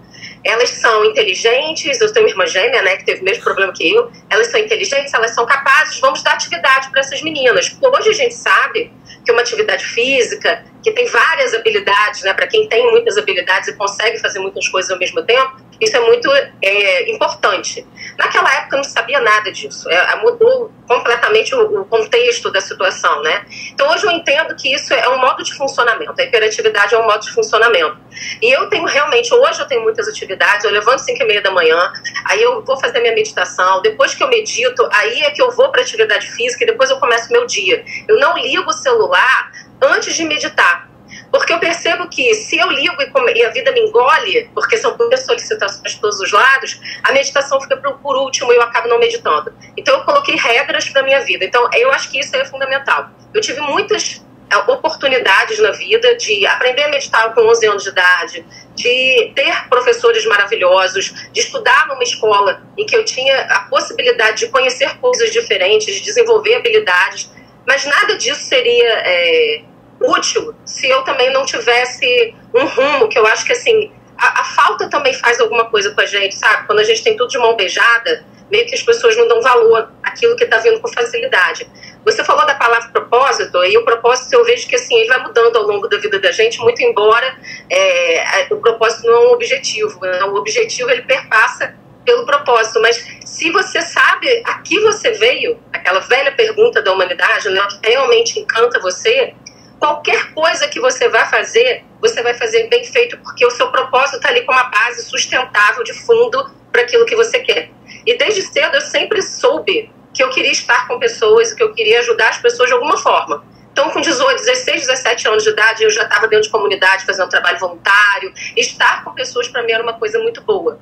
elas 0.45 0.71
são 0.71 1.05
inteligentes, 1.05 2.01
eu 2.01 2.13
tenho 2.13 2.25
uma 2.25 2.31
irmã 2.31 2.47
gêmea, 2.47 2.83
né, 2.83 2.97
que 2.99 3.05
teve 3.05 3.23
o 3.23 3.25
mesmo 3.25 3.43
problema 3.43 3.73
que 3.73 3.93
eu, 3.93 4.13
elas 4.31 4.47
são 4.47 4.61
inteligentes, 4.61 5.13
elas 5.13 5.35
são 5.35 5.45
capazes, 5.45 5.99
vamos 5.99 6.23
dar 6.23 6.35
atividade 6.35 6.89
para 6.91 7.01
essas 7.01 7.21
meninas. 7.21 7.69
Porque 7.69 7.99
hoje 7.99 8.11
a 8.11 8.13
gente 8.13 8.35
sabe 8.35 8.93
que 9.29 9.33
uma 9.33 9.43
atividade 9.43 9.85
física, 9.85 10.65
que 10.83 10.91
tem 10.91 11.07
várias 11.07 11.53
habilidades, 11.53 12.23
né, 12.23 12.33
para 12.33 12.47
quem 12.47 12.67
tem 12.67 12.91
muitas 12.91 13.19
habilidades 13.19 13.69
e 13.69 13.75
consegue 13.75 14.19
fazer 14.19 14.39
muitas 14.39 14.67
coisas 14.69 14.91
ao 14.91 14.99
mesmo 14.99 15.23
tempo, 15.23 15.61
isso 15.81 15.97
é 15.97 16.01
muito 16.01 16.31
é, 16.63 17.11
importante. 17.11 17.87
Naquela 18.17 18.53
época 18.57 18.77
não 18.77 18.85
sabia 18.85 19.21
nada 19.21 19.53
disso, 19.53 19.89
é, 19.89 20.17
mudou 20.17 20.73
completamente 20.87 21.55
o, 21.55 21.81
o, 21.81 21.85
contexto 21.85 22.51
da 22.51 22.61
situação, 22.61 23.23
né? 23.23 23.45
Então 23.73 23.89
hoje 23.91 24.07
eu 24.07 24.11
entendo 24.11 24.55
que 24.57 24.75
isso 24.75 24.93
é 24.93 25.09
um 25.09 25.19
modo 25.19 25.43
de 25.45 25.55
funcionamento, 25.55 26.15
a 26.19 26.25
hiperatividade 26.25 26.95
é 26.95 26.99
um 26.99 27.05
modo 27.05 27.21
de 27.21 27.33
funcionamento. 27.33 27.97
E 28.43 28.51
eu 28.51 28.69
tenho 28.69 28.85
realmente, 28.87 29.33
hoje 29.33 29.61
eu 29.61 29.67
tenho 29.67 29.83
muitas 29.83 30.09
atividades, 30.09 30.65
eu 30.65 30.71
levanto 30.71 30.99
5 31.01 31.23
e 31.23 31.27
meia 31.27 31.41
da 31.41 31.51
manhã, 31.53 31.93
aí 32.25 32.43
eu 32.43 32.65
vou 32.65 32.79
fazer 32.81 33.01
minha 33.01 33.15
meditação, 33.15 33.81
depois 33.83 34.15
que 34.15 34.23
eu 34.23 34.29
medito, 34.29 34.89
aí 34.93 35.23
é 35.23 35.31
que 35.31 35.41
eu 35.41 35.51
vou 35.53 35.71
para 35.71 35.83
atividade 35.83 36.27
física 36.33 36.65
e 36.65 36.67
depois 36.67 36.91
eu 36.91 36.99
começo 36.99 37.33
meu 37.33 37.47
dia. 37.47 37.85
Eu 38.09 38.19
não 38.19 38.37
ligo 38.37 38.69
o 38.69 38.73
celular 38.73 39.53
antes 39.81 40.15
de 40.15 40.25
meditar. 40.25 40.89
Porque 41.31 41.53
eu 41.53 41.59
percebo 41.59 42.09
que 42.09 42.35
se 42.35 42.59
eu 42.59 42.71
ligo 42.71 42.97
e, 43.35 43.45
a 43.45 43.51
vida 43.51 43.71
me 43.73 43.81
engole, 43.81 44.51
porque 44.55 44.77
são 44.77 44.97
muitas 44.97 45.25
solicitações 45.25 45.95
de 45.95 46.01
todos 46.01 46.21
os 46.21 46.33
lados, 46.33 46.81
a 47.05 47.13
meditação 47.13 47.61
fica 47.61 47.77
por 47.77 48.17
último 48.17 48.53
e 48.53 48.57
eu 48.57 48.63
acabo 48.63 48.89
não 48.89 48.99
meditando. 48.99 49.53
Então 49.77 49.99
eu 49.99 50.05
coloquei 50.05 50.37
regras 50.37 50.89
para 50.89 51.03
minha 51.03 51.21
vida. 51.21 51.45
Então 51.45 51.69
eu 51.75 51.91
acho 51.93 52.11
que 52.11 52.19
isso 52.19 52.35
é 52.35 52.45
fundamental. 52.45 53.11
Eu 53.35 53.41
tive 53.41 53.61
muitas 53.61 54.23
é, 54.51 54.57
oportunidades 54.57 55.59
na 55.59 55.73
vida 55.73 56.17
de 56.17 56.47
aprender 56.47 56.85
a 56.85 56.89
meditar 56.89 57.35
com 57.35 57.43
11 57.43 57.67
anos 57.67 57.83
de 57.83 57.91
idade, 57.91 58.47
de 58.75 59.33
ter 59.35 59.69
professores 59.69 60.25
maravilhosos, 60.25 61.13
de 61.33 61.41
estudar 61.41 61.87
numa 61.89 62.03
escola 62.03 62.63
em 62.77 62.87
que 62.87 62.97
eu 62.97 63.05
tinha 63.05 63.43
a 63.43 63.61
possibilidade 63.61 64.39
de 64.39 64.49
conhecer 64.49 64.97
coisas 64.99 65.31
diferentes, 65.31 65.95
de 65.95 66.01
desenvolver 66.01 66.55
habilidades, 66.55 67.31
mas 67.67 67.85
nada 67.85 68.17
disso 68.17 68.45
seria 68.45 69.03
é, 69.05 69.63
útil 70.01 70.55
se 70.65 70.89
eu 70.89 71.03
também 71.03 71.33
não 71.33 71.45
tivesse 71.45 72.35
um 72.55 72.65
rumo, 72.67 73.09
que 73.09 73.19
eu 73.19 73.27
acho 73.27 73.45
que 73.45 73.53
assim, 73.53 73.91
a, 74.17 74.41
a, 74.41 74.45
falta 74.45 74.89
também 74.91 75.13
faz 75.15 75.41
alguma 75.41 75.67
coisa 75.67 75.93
com 75.95 76.01
a 76.01 76.07
gente, 76.07 76.35
sabe? 76.35 76.67
Quando 76.67 76.81
a 76.81 76.85
gente 76.85 77.03
tem 77.03 77.17
tudo 77.17 77.31
de 77.31 77.39
mão 77.39 77.57
beijada, 77.57 78.25
meio 78.51 78.67
que 78.67 78.75
as 78.75 78.83
pessoas 78.83 79.17
não 79.17 79.29
dão 79.29 79.41
valor 79.41 79.93
àquilo 80.03 80.37
que 80.37 80.45
está 80.45 80.59
vindo 80.59 80.81
com 80.81 80.89
facilidade. 80.89 81.69
Você 82.05 82.25
falou 82.25 82.47
da 82.47 82.55
palavra 82.55 82.89
propósito, 82.91 83.63
e 83.65 83.77
o 83.77 83.85
propósito 83.85 84.33
eu 84.33 84.45
vejo 84.45 84.67
que 84.67 84.75
assim, 84.75 84.97
ele 84.99 85.09
vai 85.09 85.23
mudando 85.23 85.57
ao 85.57 85.65
longo 85.65 85.87
da 85.89 85.99
vida 85.99 86.19
da 86.19 86.33
gente, 86.33 86.59
muito 86.61 86.83
embora 86.83 87.37
é, 87.71 88.47
o 88.51 88.57
propósito 88.57 89.07
não 89.07 89.15
é 89.15 89.29
um 89.29 89.33
objetivo. 89.33 90.01
Né? 90.01 90.25
O 90.25 90.35
objetivo 90.37 90.91
ele 90.91 91.03
perpassa 91.03 91.75
pelo 92.05 92.25
propósito, 92.25 92.81
mas 92.81 92.97
se 93.27 93.51
você 93.51 93.83
sabe 93.83 94.43
a 94.47 94.63
que 94.63 94.81
você 94.81 95.11
veio, 95.13 95.61
aquela 95.71 96.01
velha 96.01 96.33
pergunta 96.33 96.81
da 96.81 96.91
humanidade, 96.91 97.51
né, 97.51 97.61
que 97.69 97.91
realmente 97.91 98.41
encanta 98.41 98.81
você, 98.81 99.35
qualquer 99.79 100.33
coisa 100.35 100.69
que 100.69 100.81
você 100.81 101.09
vai 101.09 101.29
fazer, 101.29 101.85
você 102.01 102.23
vai 102.23 102.35
fazer 102.35 102.69
bem 102.69 102.85
feito, 102.85 103.17
porque 103.19 103.45
o 103.47 103.51
seu 103.51 103.71
propósito 103.71 104.17
está 104.17 104.29
ali 104.29 104.43
com 104.43 104.53
uma 104.53 104.65
base 104.65 105.05
sustentável 105.05 105.83
de 105.85 105.93
fundo 105.93 106.51
para 106.71 106.83
aquilo 106.83 107.07
que 107.07 107.17
você 107.17 107.39
quer. 107.41 107.71
E 108.07 108.17
desde 108.17 108.43
cedo 108.43 108.75
eu 108.75 108.81
sempre 108.81 109.23
soube 109.23 109.91
que 110.13 110.23
eu 110.23 110.31
queria 110.31 110.53
estar 110.53 110.87
com 110.89 110.99
pessoas, 110.99 111.53
que 111.53 111.63
eu 111.63 111.73
queria 111.73 112.01
ajudar 112.01 112.31
as 112.31 112.39
pessoas 112.39 112.69
de 112.69 112.75
alguma 112.75 112.97
forma. 112.97 113.45
Então, 113.73 113.91
com 113.91 114.01
18, 114.01 114.41
16, 114.41 114.87
17 114.87 115.29
anos 115.29 115.45
de 115.45 115.51
idade, 115.51 115.85
eu 115.85 115.91
já 115.91 116.03
estava 116.03 116.27
dentro 116.27 116.47
de 116.47 116.51
comunidade, 116.51 117.07
fazendo 117.07 117.29
trabalho 117.29 117.61
voluntário. 117.61 118.33
Estar 118.57 119.05
com 119.05 119.13
pessoas, 119.13 119.47
para 119.47 119.63
mim, 119.63 119.71
era 119.71 119.83
uma 119.85 119.93
coisa 119.93 120.19
muito 120.19 120.43
boa 120.43 120.81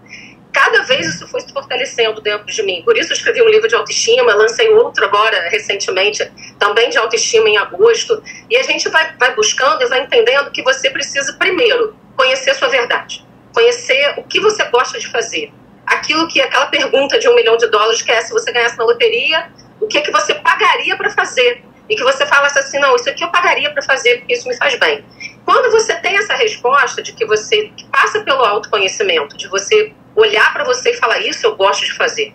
cada 0.56 0.82
vez 0.84 1.06
isso 1.06 1.28
foi 1.28 1.42
se 1.42 1.52
fortalecendo 1.52 2.18
dentro 2.22 2.46
de 2.46 2.62
mim. 2.62 2.80
Por 2.82 2.96
isso 2.96 3.12
eu 3.12 3.16
escrevi 3.16 3.42
um 3.42 3.48
livro 3.48 3.68
de 3.68 3.74
autoestima, 3.74 4.34
lancei 4.34 4.70
outro 4.70 5.04
agora 5.04 5.50
recentemente, 5.50 6.24
também 6.58 6.88
de 6.88 6.96
autoestima 6.96 7.46
em 7.46 7.58
agosto. 7.58 8.22
E 8.48 8.56
a 8.56 8.62
gente 8.62 8.88
vai, 8.88 9.14
vai 9.18 9.34
buscando 9.34 9.82
e 9.82 9.86
vai 9.86 10.00
entendendo 10.00 10.50
que 10.50 10.62
você 10.62 10.88
precisa, 10.88 11.34
primeiro, 11.34 11.94
conhecer 12.16 12.54
sua 12.54 12.68
verdade, 12.68 13.22
conhecer 13.52 14.14
o 14.16 14.22
que 14.22 14.40
você 14.40 14.64
gosta 14.70 14.98
de 14.98 15.06
fazer. 15.08 15.52
Aquilo 15.86 16.26
que 16.26 16.40
aquela 16.40 16.66
pergunta 16.66 17.18
de 17.18 17.28
um 17.28 17.34
milhão 17.34 17.58
de 17.58 17.66
dólares 17.66 18.00
que 18.00 18.10
é 18.10 18.22
se 18.22 18.32
você 18.32 18.50
ganhasse 18.50 18.78
na 18.78 18.84
loteria, 18.84 19.50
o 19.78 19.86
que 19.86 19.98
é 19.98 20.00
que 20.00 20.10
você 20.10 20.34
pagaria 20.36 20.96
para 20.96 21.10
fazer? 21.10 21.62
E 21.86 21.94
que 21.94 22.02
você 22.02 22.24
falasse 22.24 22.58
assim, 22.58 22.78
não, 22.78 22.96
isso 22.96 23.10
aqui 23.10 23.22
eu 23.22 23.28
pagaria 23.28 23.70
para 23.70 23.82
fazer 23.82 24.20
porque 24.20 24.32
isso 24.32 24.48
me 24.48 24.56
faz 24.56 24.74
bem. 24.78 25.04
Quando 25.44 25.70
você 25.70 25.94
tem 25.96 26.16
essa 26.16 26.34
resposta 26.34 27.02
de 27.02 27.12
que 27.12 27.26
você 27.26 27.70
que 27.76 27.84
passa 27.88 28.20
pelo 28.20 28.42
autoconhecimento, 28.42 29.36
de 29.36 29.48
você 29.48 29.92
olhar 30.16 30.52
para 30.52 30.64
você 30.64 30.90
e 30.90 30.96
falar: 30.96 31.20
Isso 31.20 31.46
eu 31.46 31.54
gosto 31.54 31.84
de 31.84 31.92
fazer. 31.94 32.34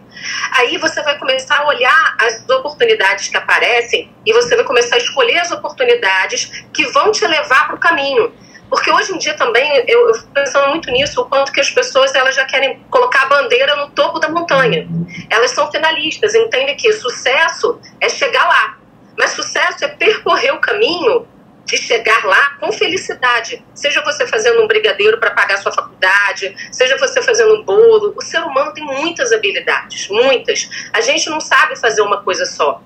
Aí 0.57 0.77
você 0.77 1.01
vai 1.01 1.17
começar 1.17 1.57
a 1.57 1.67
olhar 1.67 2.15
as 2.19 2.47
oportunidades 2.49 3.27
que 3.27 3.35
aparecem 3.35 4.13
e 4.25 4.31
você 4.31 4.55
vai 4.55 4.63
começar 4.63 4.95
a 4.95 4.99
escolher 4.99 5.39
as 5.39 5.51
oportunidades 5.51 6.63
que 6.73 6.85
vão 6.87 7.11
te 7.11 7.25
levar 7.25 7.67
para 7.67 7.75
o 7.75 7.79
caminho. 7.79 8.31
Porque 8.69 8.89
hoje 8.89 9.13
em 9.13 9.17
dia 9.17 9.33
também, 9.33 9.83
eu, 9.85 10.07
eu 10.07 10.13
fico 10.13 10.29
pensando 10.31 10.69
muito 10.69 10.89
nisso, 10.91 11.19
o 11.19 11.25
quanto 11.25 11.51
que 11.51 11.59
as 11.59 11.69
pessoas 11.69 12.15
elas 12.15 12.33
já 12.33 12.45
querem 12.45 12.79
colocar 12.89 13.23
a 13.23 13.25
bandeira 13.25 13.75
no 13.75 13.89
topo 13.89 14.17
da 14.17 14.29
montanha. 14.29 14.87
Elas 15.29 15.51
são 15.51 15.69
finalistas, 15.69 16.33
entendem 16.33 16.77
que 16.77 16.93
sucesso 16.93 17.77
é 17.99 18.07
chegar 18.07 18.47
lá. 18.47 18.77
Mas 19.17 19.31
sucesso 19.31 19.83
é 19.83 19.89
percorrer 19.89 20.53
o 20.53 20.59
caminho 20.59 21.27
de 21.71 21.77
chegar 21.77 22.25
lá 22.25 22.57
com 22.59 22.69
felicidade. 22.73 23.63
Seja 23.73 24.03
você 24.03 24.27
fazendo 24.27 24.61
um 24.61 24.67
brigadeiro 24.67 25.17
para 25.17 25.31
pagar 25.31 25.57
sua 25.57 25.71
faculdade, 25.71 26.53
seja 26.69 26.97
você 26.97 27.21
fazendo 27.21 27.55
um 27.55 27.63
bolo. 27.63 28.13
O 28.17 28.21
ser 28.21 28.43
humano 28.43 28.73
tem 28.73 28.83
muitas 28.83 29.31
habilidades, 29.31 30.09
muitas. 30.09 30.69
A 30.91 30.99
gente 30.99 31.29
não 31.29 31.39
sabe 31.39 31.79
fazer 31.79 32.01
uma 32.01 32.21
coisa 32.21 32.45
só. 32.45 32.81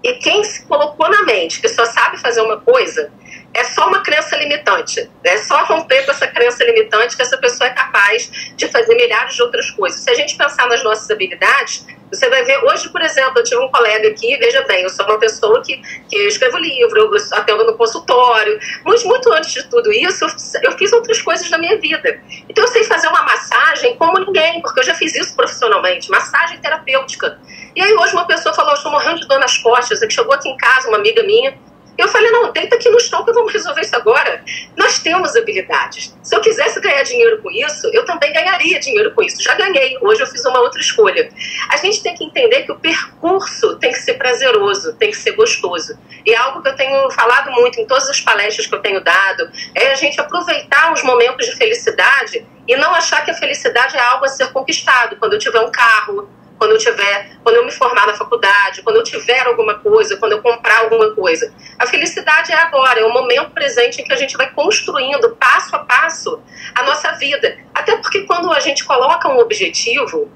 E 0.00 0.14
quem 0.14 0.44
se 0.44 0.64
colocou 0.64 1.10
na 1.10 1.24
mente 1.24 1.60
que 1.60 1.68
só 1.68 1.84
sabe 1.84 2.18
fazer 2.18 2.40
uma 2.40 2.60
coisa, 2.60 3.10
é 3.54 3.64
só 3.64 3.88
uma 3.88 4.02
crença 4.02 4.36
limitante. 4.36 5.10
É 5.24 5.36
só 5.38 5.64
romper 5.64 6.04
com 6.04 6.10
essa 6.10 6.26
crença 6.26 6.64
limitante 6.64 7.16
que 7.16 7.22
essa 7.22 7.38
pessoa 7.38 7.68
é 7.68 7.72
capaz 7.72 8.52
de 8.56 8.68
fazer 8.68 8.94
milhares 8.94 9.34
de 9.34 9.42
outras 9.42 9.70
coisas. 9.70 10.00
Se 10.00 10.10
a 10.10 10.14
gente 10.14 10.36
pensar 10.36 10.66
nas 10.68 10.82
nossas 10.84 11.10
habilidades, 11.10 11.86
você 12.10 12.28
vai 12.28 12.42
ver, 12.44 12.64
hoje, 12.64 12.88
por 12.88 13.02
exemplo, 13.02 13.34
eu 13.36 13.44
tive 13.44 13.60
um 13.60 13.68
colega 13.68 14.08
aqui, 14.08 14.36
veja 14.36 14.62
bem, 14.62 14.82
eu 14.82 14.90
sou 14.90 15.04
uma 15.04 15.18
pessoa 15.18 15.62
que, 15.62 15.76
que 16.08 16.16
escrevo 16.26 16.56
livro, 16.56 16.98
eu 16.98 17.10
atendo 17.32 17.66
no 17.66 17.76
consultório, 17.76 18.58
mas 18.84 19.04
muito 19.04 19.30
antes 19.32 19.52
de 19.52 19.68
tudo 19.68 19.92
isso, 19.92 20.24
eu 20.62 20.72
fiz 20.72 20.92
outras 20.92 21.20
coisas 21.20 21.48
na 21.50 21.58
minha 21.58 21.78
vida. 21.78 22.20
Então 22.48 22.64
eu 22.64 22.68
sei 22.68 22.84
fazer 22.84 23.08
uma 23.08 23.22
massagem 23.24 23.96
como 23.96 24.18
ninguém, 24.20 24.62
porque 24.62 24.80
eu 24.80 24.84
já 24.84 24.94
fiz 24.94 25.14
isso 25.14 25.34
profissionalmente, 25.36 26.10
massagem 26.10 26.58
terapêutica. 26.60 27.38
E 27.76 27.82
aí 27.82 27.92
hoje 27.92 28.12
uma 28.14 28.26
pessoa 28.26 28.54
falou, 28.54 28.72
eu 28.72 28.76
estou 28.76 28.90
morrendo 28.90 29.20
de 29.20 29.28
dor 29.28 29.38
nas 29.38 29.58
costas, 29.58 30.00
que 30.00 30.10
chegou 30.10 30.32
aqui 30.32 30.48
em 30.48 30.56
casa, 30.56 30.88
uma 30.88 30.96
amiga 30.96 31.22
minha, 31.24 31.58
eu 31.98 32.06
falei, 32.06 32.30
não, 32.30 32.52
deita 32.52 32.76
aqui 32.76 32.88
no 32.88 33.00
chão 33.00 33.24
que 33.24 33.32
vamos 33.32 33.52
resolver 33.52 33.80
isso 33.80 33.96
agora. 33.96 34.42
Nós 34.76 35.00
temos 35.00 35.34
habilidades. 35.34 36.14
Se 36.22 36.36
eu 36.36 36.40
quisesse 36.40 36.80
ganhar 36.80 37.02
dinheiro 37.02 37.42
com 37.42 37.50
isso, 37.50 37.90
eu 37.92 38.04
também 38.04 38.32
ganharia 38.32 38.78
dinheiro 38.78 39.12
com 39.14 39.22
isso. 39.22 39.42
Já 39.42 39.54
ganhei, 39.56 39.98
hoje 40.00 40.22
eu 40.22 40.26
fiz 40.28 40.44
uma 40.44 40.60
outra 40.60 40.80
escolha. 40.80 41.28
A 41.68 41.76
gente 41.76 42.00
tem 42.00 42.14
que 42.14 42.24
entender 42.24 42.62
que 42.62 42.70
o 42.70 42.78
percurso 42.78 43.76
tem 43.80 43.90
que 43.90 43.98
ser 43.98 44.14
prazeroso, 44.14 44.94
tem 44.94 45.10
que 45.10 45.16
ser 45.16 45.32
gostoso. 45.32 45.98
E 46.24 46.32
é 46.32 46.36
algo 46.36 46.62
que 46.62 46.68
eu 46.68 46.76
tenho 46.76 47.10
falado 47.10 47.50
muito 47.50 47.80
em 47.80 47.86
todas 47.86 48.08
as 48.08 48.20
palestras 48.20 48.66
que 48.66 48.74
eu 48.74 48.80
tenho 48.80 49.02
dado, 49.02 49.50
é 49.74 49.90
a 49.90 49.94
gente 49.94 50.20
aproveitar 50.20 50.92
os 50.92 51.02
momentos 51.02 51.46
de 51.46 51.56
felicidade 51.56 52.46
e 52.68 52.76
não 52.76 52.94
achar 52.94 53.24
que 53.24 53.30
a 53.30 53.34
felicidade 53.34 53.96
é 53.96 54.00
algo 54.00 54.24
a 54.24 54.28
ser 54.28 54.52
conquistado. 54.52 55.16
Quando 55.16 55.32
eu 55.32 55.38
tiver 55.38 55.60
um 55.60 55.70
carro, 55.70 56.28
quando 56.58 56.72
eu 56.72 56.78
tiver, 56.78 57.38
quando 57.42 57.56
eu 57.56 57.64
me 57.64 57.70
formar 57.70 58.06
na 58.06 58.14
faculdade, 58.14 58.82
quando 58.82 58.96
eu 58.96 59.04
tiver 59.04 59.46
alguma 59.46 59.78
coisa, 59.78 60.16
quando 60.16 60.32
eu 60.32 60.42
comprar 60.42 60.80
alguma 60.80 61.14
coisa. 61.14 61.52
A 61.78 61.86
felicidade 61.86 62.52
é 62.52 62.56
agora, 62.56 63.00
é 63.00 63.04
o 63.04 63.12
momento 63.12 63.50
presente 63.50 64.02
em 64.02 64.04
que 64.04 64.12
a 64.12 64.16
gente 64.16 64.36
vai 64.36 64.50
construindo 64.50 65.36
passo 65.36 65.74
a 65.76 65.78
passo 65.78 66.42
a 66.74 66.82
nossa 66.82 67.12
vida. 67.12 67.56
Até 67.72 67.96
porque 67.96 68.22
quando 68.22 68.52
a 68.52 68.60
gente 68.60 68.84
coloca 68.84 69.28
um 69.28 69.38
objetivo, 69.38 70.30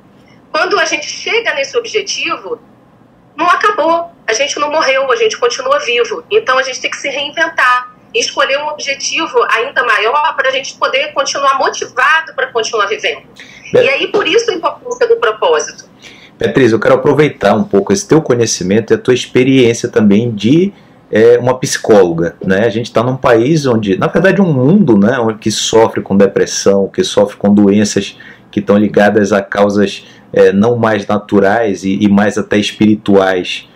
quando 0.50 0.78
a 0.78 0.84
gente 0.84 1.06
chega 1.06 1.52
nesse 1.54 1.76
objetivo, 1.76 2.60
não 3.36 3.48
acabou, 3.48 4.10
a 4.26 4.32
gente 4.32 4.58
não 4.58 4.70
morreu, 4.70 5.10
a 5.10 5.16
gente 5.16 5.36
continua 5.36 5.78
vivo. 5.80 6.24
Então 6.30 6.56
a 6.56 6.62
gente 6.62 6.80
tem 6.80 6.90
que 6.90 6.96
se 6.96 7.08
reinventar 7.08 7.92
e 8.14 8.20
escolher 8.20 8.58
um 8.58 8.68
objetivo 8.68 9.42
ainda 9.50 9.82
maior 9.84 10.36
para 10.36 10.50
a 10.50 10.52
gente 10.52 10.74
poder 10.74 11.12
continuar 11.12 11.58
motivado 11.58 12.34
para 12.34 12.48
continuar 12.48 12.86
vivendo. 12.86 13.26
E 13.72 13.88
aí, 13.88 14.08
por 14.08 14.26
isso 14.28 14.50
a 14.50 14.54
importância 14.54 15.08
do 15.08 15.16
propósito. 15.16 15.91
Beatriz, 16.42 16.72
eu 16.72 16.80
quero 16.80 16.96
aproveitar 16.96 17.54
um 17.54 17.62
pouco 17.62 17.92
esse 17.92 18.06
teu 18.08 18.20
conhecimento 18.20 18.92
e 18.92 18.94
a 18.94 18.98
tua 18.98 19.14
experiência 19.14 19.88
também 19.88 20.32
de 20.32 20.72
é, 21.08 21.38
uma 21.38 21.56
psicóloga. 21.56 22.34
Né? 22.44 22.64
A 22.66 22.68
gente 22.68 22.86
está 22.86 23.00
num 23.00 23.16
país 23.16 23.64
onde, 23.64 23.96
na 23.96 24.08
verdade, 24.08 24.42
um 24.42 24.52
mundo 24.52 24.98
né, 24.98 25.16
que 25.40 25.52
sofre 25.52 26.00
com 26.00 26.16
depressão, 26.16 26.88
que 26.88 27.04
sofre 27.04 27.36
com 27.36 27.54
doenças 27.54 28.18
que 28.50 28.58
estão 28.58 28.76
ligadas 28.76 29.32
a 29.32 29.40
causas 29.40 30.04
é, 30.32 30.52
não 30.52 30.76
mais 30.76 31.06
naturais 31.06 31.84
e, 31.84 31.98
e 32.00 32.08
mais 32.08 32.36
até 32.36 32.56
espirituais. 32.58 33.68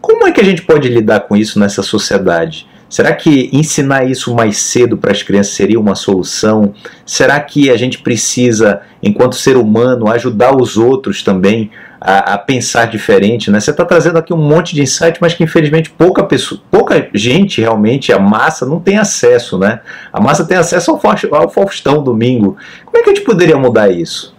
Como 0.00 0.26
é 0.26 0.32
que 0.32 0.40
a 0.40 0.44
gente 0.44 0.62
pode 0.62 0.88
lidar 0.88 1.20
com 1.20 1.36
isso 1.36 1.58
nessa 1.58 1.82
sociedade? 1.82 2.66
Será 2.88 3.12
que 3.12 3.50
ensinar 3.52 4.08
isso 4.08 4.34
mais 4.34 4.58
cedo 4.58 4.96
para 4.96 5.10
as 5.10 5.22
crianças 5.22 5.54
seria 5.54 5.80
uma 5.80 5.94
solução? 5.94 6.72
Será 7.04 7.40
que 7.40 7.70
a 7.70 7.76
gente 7.76 7.98
precisa, 7.98 8.82
enquanto 9.02 9.34
ser 9.34 9.56
humano, 9.56 10.08
ajudar 10.08 10.56
os 10.56 10.76
outros 10.76 11.22
também 11.22 11.70
a, 12.04 12.34
a 12.34 12.38
pensar 12.38 12.86
diferente? 12.86 13.50
Né? 13.50 13.58
Você 13.58 13.70
está 13.70 13.82
trazendo 13.82 14.18
aqui 14.18 14.34
um 14.34 14.36
monte 14.36 14.74
de 14.74 14.82
insight, 14.82 15.18
mas 15.22 15.32
que 15.32 15.42
infelizmente 15.42 15.88
pouca, 15.88 16.22
pessoa, 16.22 16.60
pouca 16.70 17.08
gente 17.14 17.62
realmente, 17.62 18.12
a 18.12 18.18
massa, 18.18 18.66
não 18.66 18.78
tem 18.78 18.98
acesso. 18.98 19.58
Né? 19.58 19.80
A 20.12 20.20
massa 20.20 20.46
tem 20.46 20.58
acesso 20.58 20.90
ao, 20.90 21.00
ao 21.34 21.48
Faustão 21.48 22.04
domingo. 22.04 22.58
Como 22.84 22.98
é 22.98 23.02
que 23.02 23.10
a 23.10 23.14
gente 23.14 23.24
poderia 23.24 23.56
mudar 23.56 23.88
isso? 23.90 24.34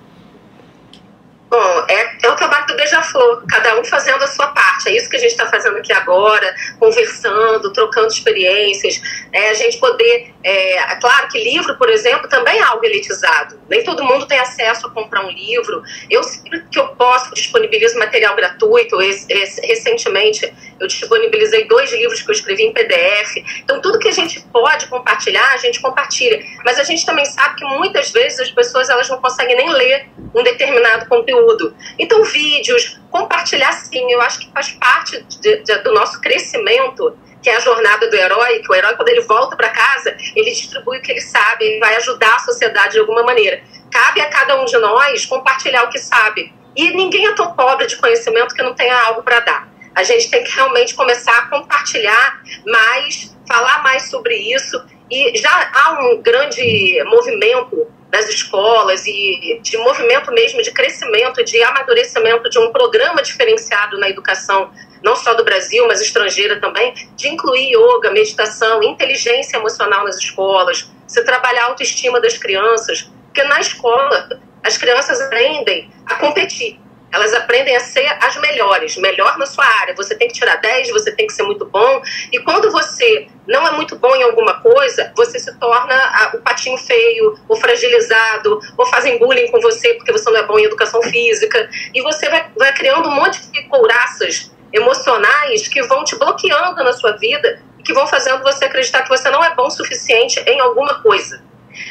Bom, 1.50 1.86
é, 1.88 2.28
é 2.28 2.30
o 2.30 2.36
trabalho 2.36 2.68
do 2.68 2.76
Beija-Flor, 2.76 3.44
cada 3.48 3.80
um 3.80 3.86
fazendo 3.86 4.22
a 4.22 4.28
sua 4.28 4.48
parte. 4.48 4.90
É 4.90 4.98
isso 4.98 5.10
que 5.10 5.16
a 5.16 5.20
gente 5.20 5.32
está 5.32 5.48
fazendo 5.48 5.78
aqui 5.78 5.94
agora, 5.94 6.54
conversando, 6.78 7.72
trocando 7.72 8.08
experiências. 8.08 9.02
É, 9.32 9.50
a 9.50 9.54
gente 9.54 9.80
poder. 9.80 10.35
É, 10.48 10.96
claro 10.98 11.28
que 11.28 11.44
livro, 11.44 11.76
por 11.76 11.90
exemplo, 11.90 12.30
também 12.30 12.60
é 12.60 12.62
algo 12.62 12.86
elitizado. 12.86 13.60
Nem 13.68 13.84
todo 13.84 14.04
mundo 14.04 14.28
tem 14.28 14.38
acesso 14.38 14.86
a 14.86 14.92
comprar 14.92 15.26
um 15.26 15.32
livro. 15.32 15.82
Eu, 16.08 16.22
sempre 16.22 16.64
que 16.72 16.78
eu 16.78 16.90
posso, 16.90 17.34
disponibilizo 17.34 17.98
material 17.98 18.36
gratuito. 18.36 18.96
Recentemente, 19.00 20.54
eu 20.80 20.86
disponibilizei 20.86 21.68
dois 21.68 21.92
livros 21.92 22.22
que 22.22 22.30
eu 22.30 22.34
escrevi 22.34 22.62
em 22.62 22.72
PDF. 22.72 23.38
Então, 23.64 23.82
tudo 23.82 23.98
que 23.98 24.08
a 24.08 24.12
gente 24.12 24.40
pode 24.54 24.86
compartilhar, 24.86 25.52
a 25.52 25.58
gente 25.58 25.82
compartilha. 25.82 26.40
Mas 26.64 26.78
a 26.78 26.84
gente 26.84 27.04
também 27.08 27.26
sabe 27.26 27.56
que 27.56 27.66
muitas 27.66 28.12
vezes 28.12 28.40
as 28.40 28.52
pessoas 28.52 28.88
elas 28.88 29.10
não 29.10 29.20
conseguem 29.20 29.56
nem 29.56 29.72
ler 29.72 30.08
um 30.36 30.44
determinado 30.44 31.10
conteúdo. 31.10 31.76
Então, 31.98 32.24
vídeos, 32.24 33.00
compartilhar 33.10 33.72
sim, 33.72 34.12
eu 34.12 34.22
acho 34.22 34.42
que 34.42 34.52
faz 34.52 34.70
parte 34.74 35.26
de, 35.42 35.64
de, 35.64 35.78
do 35.80 35.92
nosso 35.92 36.22
crescimento, 36.22 37.18
que 37.46 37.50
é 37.52 37.58
a 37.58 37.60
jornada 37.60 38.10
do 38.10 38.16
herói, 38.16 38.58
que 38.58 38.72
o 38.72 38.74
herói, 38.74 38.96
quando 38.96 39.10
ele 39.10 39.22
volta 39.22 39.56
para 39.56 39.70
casa, 39.70 40.18
ele 40.36 40.50
distribui 40.50 40.98
o 40.98 41.02
que 41.04 41.12
ele 41.12 41.22
sabe, 41.22 41.64
ele 41.64 41.80
vai 41.80 41.96
ajudar 41.98 42.38
a 42.38 42.40
sociedade 42.40 42.94
de 42.94 43.00
alguma 43.00 43.22
maneira. 43.22 43.62
Cabe 43.92 44.20
a 44.20 44.30
cada 44.32 44.60
um 44.60 44.66
de 44.66 44.76
nós 44.80 45.28
compartilhar 45.28 45.84
o 45.84 45.90
que 45.90 46.00
sabe. 46.00 46.52
E 46.76 46.90
ninguém 46.96 47.28
é 47.28 47.36
tão 47.36 47.54
pobre 47.54 47.86
de 47.86 47.98
conhecimento 47.98 48.56
que 48.56 48.64
não 48.64 48.74
tenha 48.74 49.00
algo 49.00 49.22
para 49.22 49.42
dar. 49.42 49.70
A 49.94 50.02
gente 50.02 50.28
tem 50.32 50.44
que 50.44 50.56
realmente 50.56 50.96
começar 50.96 51.38
a 51.38 51.48
compartilhar 51.48 52.42
mais, 52.66 53.38
falar 53.48 53.84
mais 53.84 54.10
sobre 54.10 54.36
isso. 54.36 54.84
E 55.12 55.38
já 55.38 55.70
há 55.72 56.00
um 56.02 56.24
grande 56.24 57.04
movimento 57.06 57.88
das 58.10 58.28
escolas 58.28 59.06
e 59.06 59.60
de 59.62 59.78
movimento 59.78 60.32
mesmo 60.32 60.64
de 60.64 60.72
crescimento, 60.72 61.44
de 61.44 61.62
amadurecimento 61.62 62.50
de 62.50 62.58
um 62.58 62.72
programa 62.72 63.22
diferenciado 63.22 64.00
na 64.00 64.10
educação, 64.10 64.72
não 65.06 65.16
só 65.16 65.36
do 65.36 65.46
Brasil, 65.46 65.88
mas 65.88 66.02
estrangeira 66.02 66.60
também, 66.60 66.92
de 67.16 67.28
incluir 67.28 67.76
yoga, 67.76 68.10
meditação, 68.10 68.82
inteligência 68.82 69.58
emocional 69.58 70.04
nas 70.04 70.18
escolas, 70.18 70.92
se 71.06 71.24
trabalhar 71.24 71.66
a 71.66 71.68
autoestima 71.68 72.20
das 72.20 72.36
crianças, 72.38 73.08
porque 73.26 73.44
na 73.44 73.60
escola 73.60 74.42
as 74.64 74.78
crianças 74.78 75.22
aprendem 75.22 75.92
a 76.08 76.16
competir. 76.16 76.80
Elas 77.14 77.34
aprendem 77.34 77.76
a 77.78 77.80
ser 77.80 78.06
as 78.20 78.36
melhores, 78.42 78.98
melhor 78.98 79.38
na 79.38 79.46
sua 79.46 79.64
área. 79.64 79.96
Você 79.96 80.16
tem 80.16 80.28
que 80.28 80.34
tirar 80.34 80.56
10, 80.56 80.90
você 80.90 81.12
tem 81.12 81.28
que 81.28 81.34
ser 81.34 81.44
muito 81.44 81.66
bom. 81.66 82.02
E 82.34 82.40
quando 82.40 82.70
você 82.72 83.28
não 83.48 83.66
é 83.66 83.72
muito 83.72 83.96
bom 83.96 84.14
em 84.16 84.24
alguma 84.24 84.60
coisa, 84.60 85.14
você 85.16 85.40
se 85.40 85.58
torna 85.58 86.32
o 86.34 86.40
patinho 86.40 86.78
feio, 86.78 87.40
o 87.48 87.56
fragilizado, 87.56 88.60
ou 88.76 88.86
fazem 88.88 89.18
bullying 89.18 89.50
com 89.50 89.62
você 89.62 89.94
porque 89.94 90.12
você 90.12 90.30
não 90.30 90.40
é 90.40 90.44
bom 90.44 90.60
em 90.60 90.66
educação 90.66 91.02
física. 91.04 91.70
E 91.94 92.02
você 92.02 92.28
vai, 92.28 92.48
vai 92.58 92.74
criando 92.74 93.08
um 93.08 93.16
monte 93.16 93.40
de 93.50 93.64
couraças 93.70 94.52
emocionais 94.76 95.68
que 95.68 95.82
vão 95.84 96.04
te 96.04 96.16
bloqueando 96.18 96.84
na 96.84 96.94
sua 96.94 97.14
vida 97.14 97.60
e 97.80 97.84
que 97.84 97.94
vão 97.94 98.06
fazendo 98.06 98.44
você 98.44 98.66
acreditar 98.66 99.04
que 99.04 99.10
você 99.10 99.30
não 99.30 99.44
é 99.44 99.56
bom 99.56 99.68
o 99.68 99.72
suficiente 99.72 100.40
em 100.46 100.60
alguma 100.60 101.02
coisa. 101.02 101.42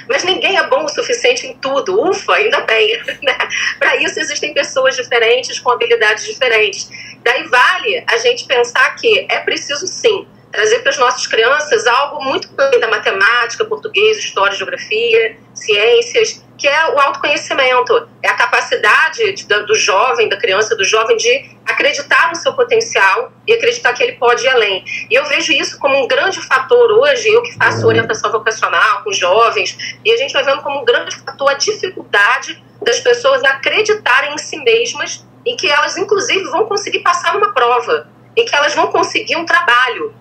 Mas 0.08 0.24
ninguém 0.24 0.56
é 0.56 0.66
bom 0.66 0.84
o 0.84 0.88
suficiente 0.88 1.46
em 1.46 1.54
tudo. 1.58 2.00
Ufa, 2.08 2.34
ainda 2.34 2.60
bem. 2.60 3.02
Né? 3.22 3.38
Para 3.78 3.96
isso 3.96 4.20
existem 4.20 4.52
pessoas 4.52 4.96
diferentes 4.96 5.58
com 5.58 5.70
habilidades 5.70 6.24
diferentes. 6.24 6.90
Daí 7.22 7.44
vale 7.44 8.04
a 8.06 8.18
gente 8.18 8.44
pensar 8.46 8.96
que 8.96 9.26
é 9.30 9.40
preciso 9.40 9.86
sim 9.86 10.26
trazer 10.52 10.80
para 10.80 10.90
as 10.90 10.98
nossas 10.98 11.26
crianças 11.26 11.86
algo 11.86 12.22
muito 12.22 12.48
além 12.56 12.78
da 12.78 12.88
matemática, 12.88 13.64
português, 13.64 14.18
história, 14.18 14.56
geografia, 14.56 15.36
ciências, 15.54 16.43
que 16.56 16.68
é 16.68 16.94
o 16.94 17.00
autoconhecimento, 17.00 18.08
é 18.22 18.28
a 18.28 18.34
capacidade 18.34 19.32
de, 19.32 19.44
do 19.44 19.74
jovem, 19.74 20.28
da 20.28 20.36
criança, 20.36 20.76
do 20.76 20.84
jovem 20.84 21.16
de 21.16 21.50
acreditar 21.66 22.28
no 22.28 22.36
seu 22.36 22.54
potencial 22.54 23.32
e 23.46 23.52
acreditar 23.52 23.92
que 23.92 24.02
ele 24.02 24.12
pode 24.12 24.44
ir 24.44 24.48
além. 24.48 24.84
E 25.10 25.14
eu 25.14 25.24
vejo 25.26 25.52
isso 25.52 25.78
como 25.78 26.02
um 26.02 26.06
grande 26.06 26.40
fator 26.40 26.92
hoje, 26.92 27.28
eu 27.28 27.42
que 27.42 27.52
faço 27.54 27.86
orientação 27.86 28.30
vocacional 28.30 29.02
com 29.02 29.12
jovens, 29.12 29.76
e 30.04 30.12
a 30.12 30.16
gente 30.16 30.32
vai 30.32 30.44
vendo 30.44 30.62
como 30.62 30.80
um 30.80 30.84
grande 30.84 31.16
fator 31.16 31.50
a 31.50 31.54
dificuldade 31.54 32.62
das 32.82 33.00
pessoas 33.00 33.42
acreditarem 33.44 34.34
em 34.34 34.38
si 34.38 34.56
mesmas 34.58 35.26
e 35.44 35.56
que 35.56 35.68
elas, 35.68 35.96
inclusive, 35.96 36.44
vão 36.44 36.66
conseguir 36.66 37.00
passar 37.00 37.34
numa 37.34 37.52
prova, 37.52 38.08
e 38.36 38.44
que 38.44 38.54
elas 38.54 38.74
vão 38.74 38.88
conseguir 38.88 39.36
um 39.36 39.44
trabalho. 39.44 40.14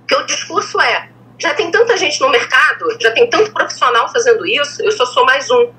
Porque 0.00 0.14
o 0.14 0.26
discurso 0.26 0.80
é: 0.80 1.08
já 1.38 1.54
tem 1.54 1.70
tanta 1.70 1.96
gente 1.96 2.20
no 2.20 2.28
mercado, 2.28 2.96
já 3.00 3.10
tem 3.10 3.28
tanto 3.28 3.52
profissional 3.52 4.10
fazendo 4.12 4.46
isso, 4.46 4.82
eu 4.82 4.92
só 4.92 5.04
sou 5.06 5.24
mais 5.24 5.50
um. 5.50 5.72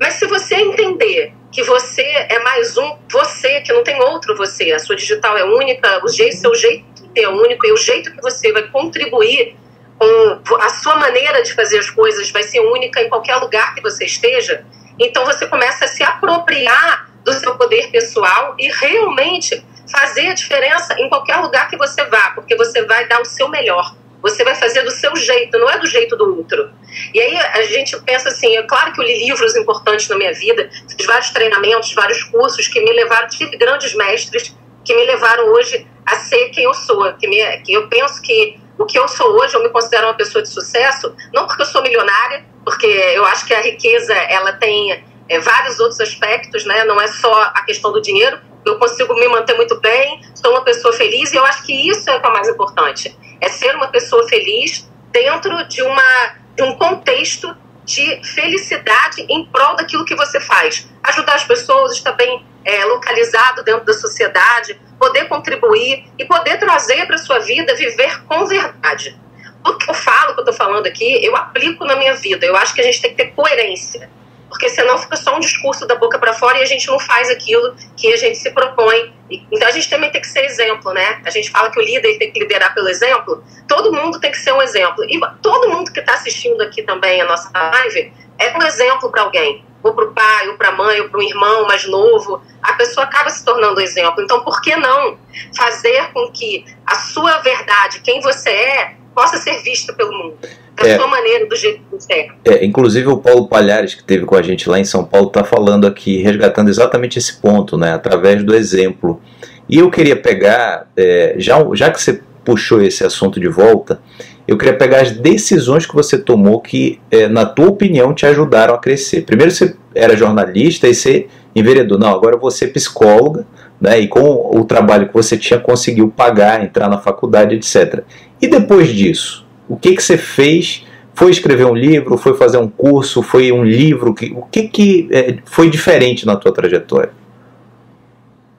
Mas 0.00 0.14
se 0.14 0.26
você 0.26 0.56
entender 0.56 1.32
que 1.50 1.62
você 1.62 2.02
é 2.02 2.38
mais 2.40 2.76
um 2.76 2.98
você, 3.10 3.60
que 3.62 3.72
não 3.72 3.82
tem 3.82 4.00
outro 4.02 4.36
você, 4.36 4.72
a 4.72 4.78
sua 4.78 4.94
digital 4.94 5.36
é 5.36 5.44
única, 5.44 6.04
o 6.04 6.08
jeito, 6.08 6.36
seu 6.36 6.54
jeito 6.54 6.84
é 7.14 7.28
único 7.28 7.66
e 7.66 7.72
o 7.72 7.76
jeito 7.76 8.12
que 8.12 8.20
você 8.20 8.52
vai 8.52 8.64
contribuir 8.64 9.56
com 9.98 10.56
a 10.56 10.68
sua 10.68 10.96
maneira 10.96 11.42
de 11.42 11.54
fazer 11.54 11.78
as 11.78 11.88
coisas 11.88 12.30
vai 12.30 12.42
ser 12.42 12.60
única 12.60 13.00
em 13.00 13.08
qualquer 13.08 13.36
lugar 13.36 13.74
que 13.74 13.80
você 13.80 14.04
esteja, 14.04 14.64
então 14.98 15.24
você 15.24 15.46
começa 15.46 15.86
a 15.86 15.88
se 15.88 16.02
apropriar 16.02 17.10
do 17.24 17.32
seu 17.32 17.56
poder 17.56 17.90
pessoal 17.90 18.54
e 18.58 18.68
realmente 18.68 19.64
fazer 19.90 20.28
a 20.28 20.34
diferença 20.34 20.94
em 20.98 21.08
qualquer 21.08 21.36
lugar 21.36 21.68
que 21.68 21.76
você 21.76 22.04
vá, 22.04 22.30
porque 22.34 22.54
você 22.56 22.84
vai 22.84 23.06
dar 23.08 23.20
o 23.20 23.24
seu 23.24 23.48
melhor. 23.48 23.94
Você 24.22 24.42
vai 24.44 24.54
fazer 24.54 24.82
do 24.82 24.90
seu 24.90 25.14
jeito, 25.14 25.58
não 25.58 25.68
é 25.68 25.78
do 25.78 25.86
jeito 25.86 26.16
do 26.16 26.36
outro. 26.36 26.70
E 27.14 27.20
aí 27.20 27.36
a 27.36 27.62
gente 27.62 27.98
pensa 28.02 28.28
assim, 28.28 28.56
é 28.56 28.62
claro 28.62 28.92
que 28.92 29.00
eu 29.00 29.04
li 29.04 29.26
livros 29.26 29.54
importantes 29.56 30.08
na 30.08 30.16
minha 30.16 30.32
vida, 30.32 30.68
fiz 30.96 31.06
vários 31.06 31.30
treinamentos, 31.30 31.92
vários 31.94 32.22
cursos 32.24 32.66
que 32.68 32.80
me 32.80 32.92
levaram, 32.92 33.28
tive 33.28 33.56
grandes 33.56 33.94
mestres 33.94 34.54
que 34.84 34.94
me 34.94 35.04
levaram 35.04 35.48
hoje 35.52 35.86
a 36.06 36.16
ser 36.16 36.48
quem 36.50 36.64
eu 36.64 36.74
sou, 36.74 37.12
que, 37.14 37.26
me, 37.26 37.44
que 37.58 37.72
eu 37.72 37.88
penso 37.88 38.22
que 38.22 38.58
o 38.78 38.84
que 38.84 38.98
eu 38.98 39.08
sou 39.08 39.32
hoje, 39.32 39.54
eu 39.54 39.62
me 39.62 39.70
considero 39.70 40.06
uma 40.06 40.14
pessoa 40.14 40.42
de 40.42 40.48
sucesso, 40.48 41.14
não 41.32 41.46
porque 41.46 41.62
eu 41.62 41.66
sou 41.66 41.82
milionária, 41.82 42.44
porque 42.64 42.86
eu 42.86 43.24
acho 43.26 43.46
que 43.46 43.54
a 43.54 43.60
riqueza 43.60 44.12
ela 44.12 44.52
tem 44.52 45.04
é, 45.28 45.40
vários 45.40 45.80
outros 45.80 46.00
aspectos, 46.00 46.64
né? 46.64 46.84
Não 46.84 47.00
é 47.00 47.06
só 47.06 47.32
a 47.54 47.62
questão 47.62 47.92
do 47.92 48.00
dinheiro. 48.00 48.38
Eu 48.64 48.78
consigo 48.78 49.14
me 49.14 49.28
manter 49.28 49.54
muito 49.54 49.80
bem, 49.80 50.20
sou 50.34 50.50
uma 50.50 50.62
pessoa 50.62 50.92
feliz 50.92 51.32
e 51.32 51.36
eu 51.36 51.44
acho 51.44 51.64
que 51.64 51.88
isso 51.88 52.08
é 52.10 52.16
o 52.16 52.20
que 52.20 52.26
é 52.26 52.30
mais 52.30 52.48
importante 52.48 53.16
é 53.40 53.48
ser 53.48 53.74
uma 53.76 53.88
pessoa 53.88 54.28
feliz 54.28 54.88
dentro 55.10 55.66
de, 55.68 55.82
uma, 55.82 56.36
de 56.54 56.62
um 56.62 56.76
contexto 56.76 57.56
de 57.84 58.20
felicidade 58.24 59.24
em 59.28 59.46
prol 59.46 59.76
daquilo 59.76 60.04
que 60.04 60.14
você 60.14 60.40
faz. 60.40 60.88
Ajudar 61.04 61.34
as 61.34 61.44
pessoas, 61.44 61.92
estar 61.92 62.12
bem 62.12 62.44
é, 62.64 62.84
localizado 62.84 63.62
dentro 63.62 63.84
da 63.84 63.92
sociedade, 63.92 64.78
poder 64.98 65.26
contribuir 65.26 66.04
e 66.18 66.24
poder 66.24 66.58
trazer 66.58 67.06
para 67.06 67.14
a 67.14 67.18
sua 67.18 67.38
vida 67.38 67.74
viver 67.76 68.22
com 68.24 68.44
verdade. 68.46 69.18
O 69.64 69.74
que 69.74 69.88
eu 69.88 69.94
falo, 69.94 70.34
que 70.34 70.40
eu 70.40 70.44
estou 70.44 70.54
falando 70.54 70.86
aqui, 70.86 71.24
eu 71.24 71.36
aplico 71.36 71.84
na 71.84 71.96
minha 71.96 72.14
vida. 72.14 72.44
Eu 72.44 72.56
acho 72.56 72.74
que 72.74 72.80
a 72.80 72.84
gente 72.84 73.00
tem 73.00 73.10
que 73.10 73.16
ter 73.16 73.32
coerência 73.32 74.10
porque 74.48 74.68
senão 74.68 74.98
fica 74.98 75.16
só 75.16 75.36
um 75.36 75.40
discurso 75.40 75.86
da 75.86 75.94
boca 75.94 76.18
para 76.18 76.32
fora 76.32 76.58
e 76.58 76.62
a 76.62 76.66
gente 76.66 76.86
não 76.86 76.98
faz 76.98 77.28
aquilo 77.30 77.74
que 77.96 78.12
a 78.12 78.16
gente 78.16 78.38
se 78.38 78.50
propõe. 78.50 79.12
Então 79.50 79.68
a 79.68 79.72
gente 79.72 79.90
também 79.90 80.10
tem 80.10 80.20
que 80.20 80.28
ser 80.28 80.44
exemplo, 80.44 80.92
né? 80.92 81.20
A 81.24 81.30
gente 81.30 81.50
fala 81.50 81.70
que 81.70 81.78
o 81.78 81.82
líder 81.82 82.16
tem 82.18 82.30
que 82.30 82.38
liderar 82.38 82.72
pelo 82.74 82.88
exemplo. 82.88 83.42
Todo 83.66 83.92
mundo 83.92 84.20
tem 84.20 84.30
que 84.30 84.38
ser 84.38 84.52
um 84.52 84.62
exemplo. 84.62 85.04
E 85.04 85.20
todo 85.42 85.68
mundo 85.68 85.92
que 85.92 86.00
está 86.00 86.14
assistindo 86.14 86.60
aqui 86.62 86.82
também 86.82 87.20
a 87.20 87.24
nossa 87.24 87.50
live 87.52 88.12
é 88.38 88.56
um 88.56 88.62
exemplo 88.62 89.10
para 89.10 89.22
alguém. 89.22 89.64
Ou 89.82 89.94
para 89.94 90.04
o 90.04 90.12
pai, 90.12 90.48
ou 90.48 90.56
para 90.56 90.68
a 90.68 90.72
mãe, 90.72 91.00
ou 91.00 91.08
para 91.08 91.20
um 91.20 91.22
irmão 91.22 91.66
mais 91.66 91.86
novo. 91.86 92.42
A 92.62 92.74
pessoa 92.74 93.04
acaba 93.04 93.30
se 93.30 93.44
tornando 93.44 93.80
exemplo. 93.80 94.22
Então 94.22 94.40
por 94.42 94.60
que 94.60 94.76
não 94.76 95.18
fazer 95.56 96.12
com 96.12 96.30
que 96.30 96.64
a 96.86 96.94
sua 96.94 97.38
verdade, 97.38 98.00
quem 98.00 98.20
você 98.20 98.50
é, 98.50 98.96
possa 99.14 99.38
ser 99.38 99.62
vista 99.62 99.92
pelo 99.92 100.12
mundo? 100.12 100.38
Da 100.76 100.88
é, 100.88 100.96
sua 100.96 101.06
maneira, 101.06 101.46
do 101.46 101.56
jeito 101.56 101.78
que 101.78 101.84
você 101.90 102.12
é. 102.12 102.28
é. 102.44 102.64
Inclusive 102.64 103.08
o 103.08 103.18
Paulo 103.18 103.48
Palhares, 103.48 103.94
que 103.94 104.04
teve 104.04 104.24
com 104.26 104.36
a 104.36 104.42
gente 104.42 104.68
lá 104.68 104.78
em 104.78 104.84
São 104.84 105.04
Paulo, 105.04 105.28
está 105.28 105.42
falando 105.42 105.86
aqui, 105.86 106.22
resgatando 106.22 106.68
exatamente 106.68 107.18
esse 107.18 107.40
ponto, 107.40 107.76
né, 107.78 107.94
através 107.94 108.44
do 108.44 108.54
exemplo. 108.54 109.20
E 109.68 109.78
eu 109.78 109.90
queria 109.90 110.16
pegar, 110.16 110.88
é, 110.96 111.34
já, 111.38 111.56
já 111.72 111.90
que 111.90 112.00
você 112.00 112.20
puxou 112.44 112.80
esse 112.82 113.02
assunto 113.02 113.40
de 113.40 113.48
volta, 113.48 114.00
eu 114.46 114.56
queria 114.56 114.76
pegar 114.76 115.00
as 115.00 115.10
decisões 115.10 115.86
que 115.86 115.94
você 115.94 116.16
tomou 116.16 116.60
que, 116.60 117.00
é, 117.10 117.26
na 117.26 117.44
tua 117.44 117.68
opinião, 117.68 118.14
te 118.14 118.26
ajudaram 118.26 118.74
a 118.74 118.78
crescer. 118.78 119.22
Primeiro 119.22 119.50
você 119.50 119.74
era 119.94 120.16
jornalista 120.16 120.86
e 120.86 120.94
você 120.94 121.26
enveredou. 121.54 121.98
Não, 121.98 122.10
agora 122.10 122.36
você 122.36 122.66
é 122.66 122.68
psicóloga, 122.68 123.46
né, 123.80 123.98
e 123.98 124.08
com 124.08 124.50
o 124.54 124.64
trabalho 124.64 125.08
que 125.08 125.14
você 125.14 125.36
tinha, 125.36 125.58
conseguiu 125.58 126.08
pagar, 126.08 126.62
entrar 126.62 126.88
na 126.88 126.98
faculdade, 126.98 127.56
etc. 127.56 128.04
E 128.40 128.46
depois 128.46 128.88
disso, 128.88 129.45
o 129.68 129.76
que, 129.76 129.96
que 129.96 130.02
você 130.02 130.16
fez? 130.16 130.84
Foi 131.14 131.30
escrever 131.30 131.64
um 131.64 131.74
livro? 131.74 132.18
Foi 132.18 132.36
fazer 132.36 132.58
um 132.58 132.68
curso? 132.68 133.22
Foi 133.22 133.50
um 133.50 133.64
livro? 133.64 134.10
O 134.10 134.46
que, 134.46 134.68
que 134.68 135.08
é, 135.10 135.38
foi 135.46 135.70
diferente 135.70 136.26
na 136.26 136.36
tua 136.36 136.52
trajetória? 136.52 137.12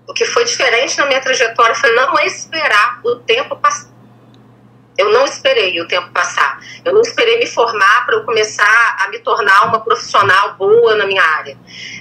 O 0.08 0.14
que 0.14 0.26
foi 0.26 0.44
diferente 0.44 0.98
na 0.98 1.06
minha 1.06 1.22
trajetória 1.22 1.76
foi 1.76 1.94
não 1.94 2.16
esperar 2.20 3.00
o 3.04 3.16
tempo 3.18 3.56
passar. 3.58 3.96
Eu 4.98 5.12
não 5.12 5.26
esperei 5.26 5.80
o 5.80 5.88
tempo 5.88 6.10
passar. 6.10 6.60
Eu 6.84 6.92
não 6.92 7.02
esperei 7.02 7.38
me 7.38 7.46
formar 7.46 8.06
para 8.08 8.16
eu 8.16 8.24
começar 8.24 8.98
a 9.00 9.08
me 9.10 9.20
tornar 9.20 9.68
uma 9.68 9.80
profissional 9.80 10.56
boa 10.56 10.96
na 10.96 11.06
minha 11.06 11.22
área. 11.22 11.56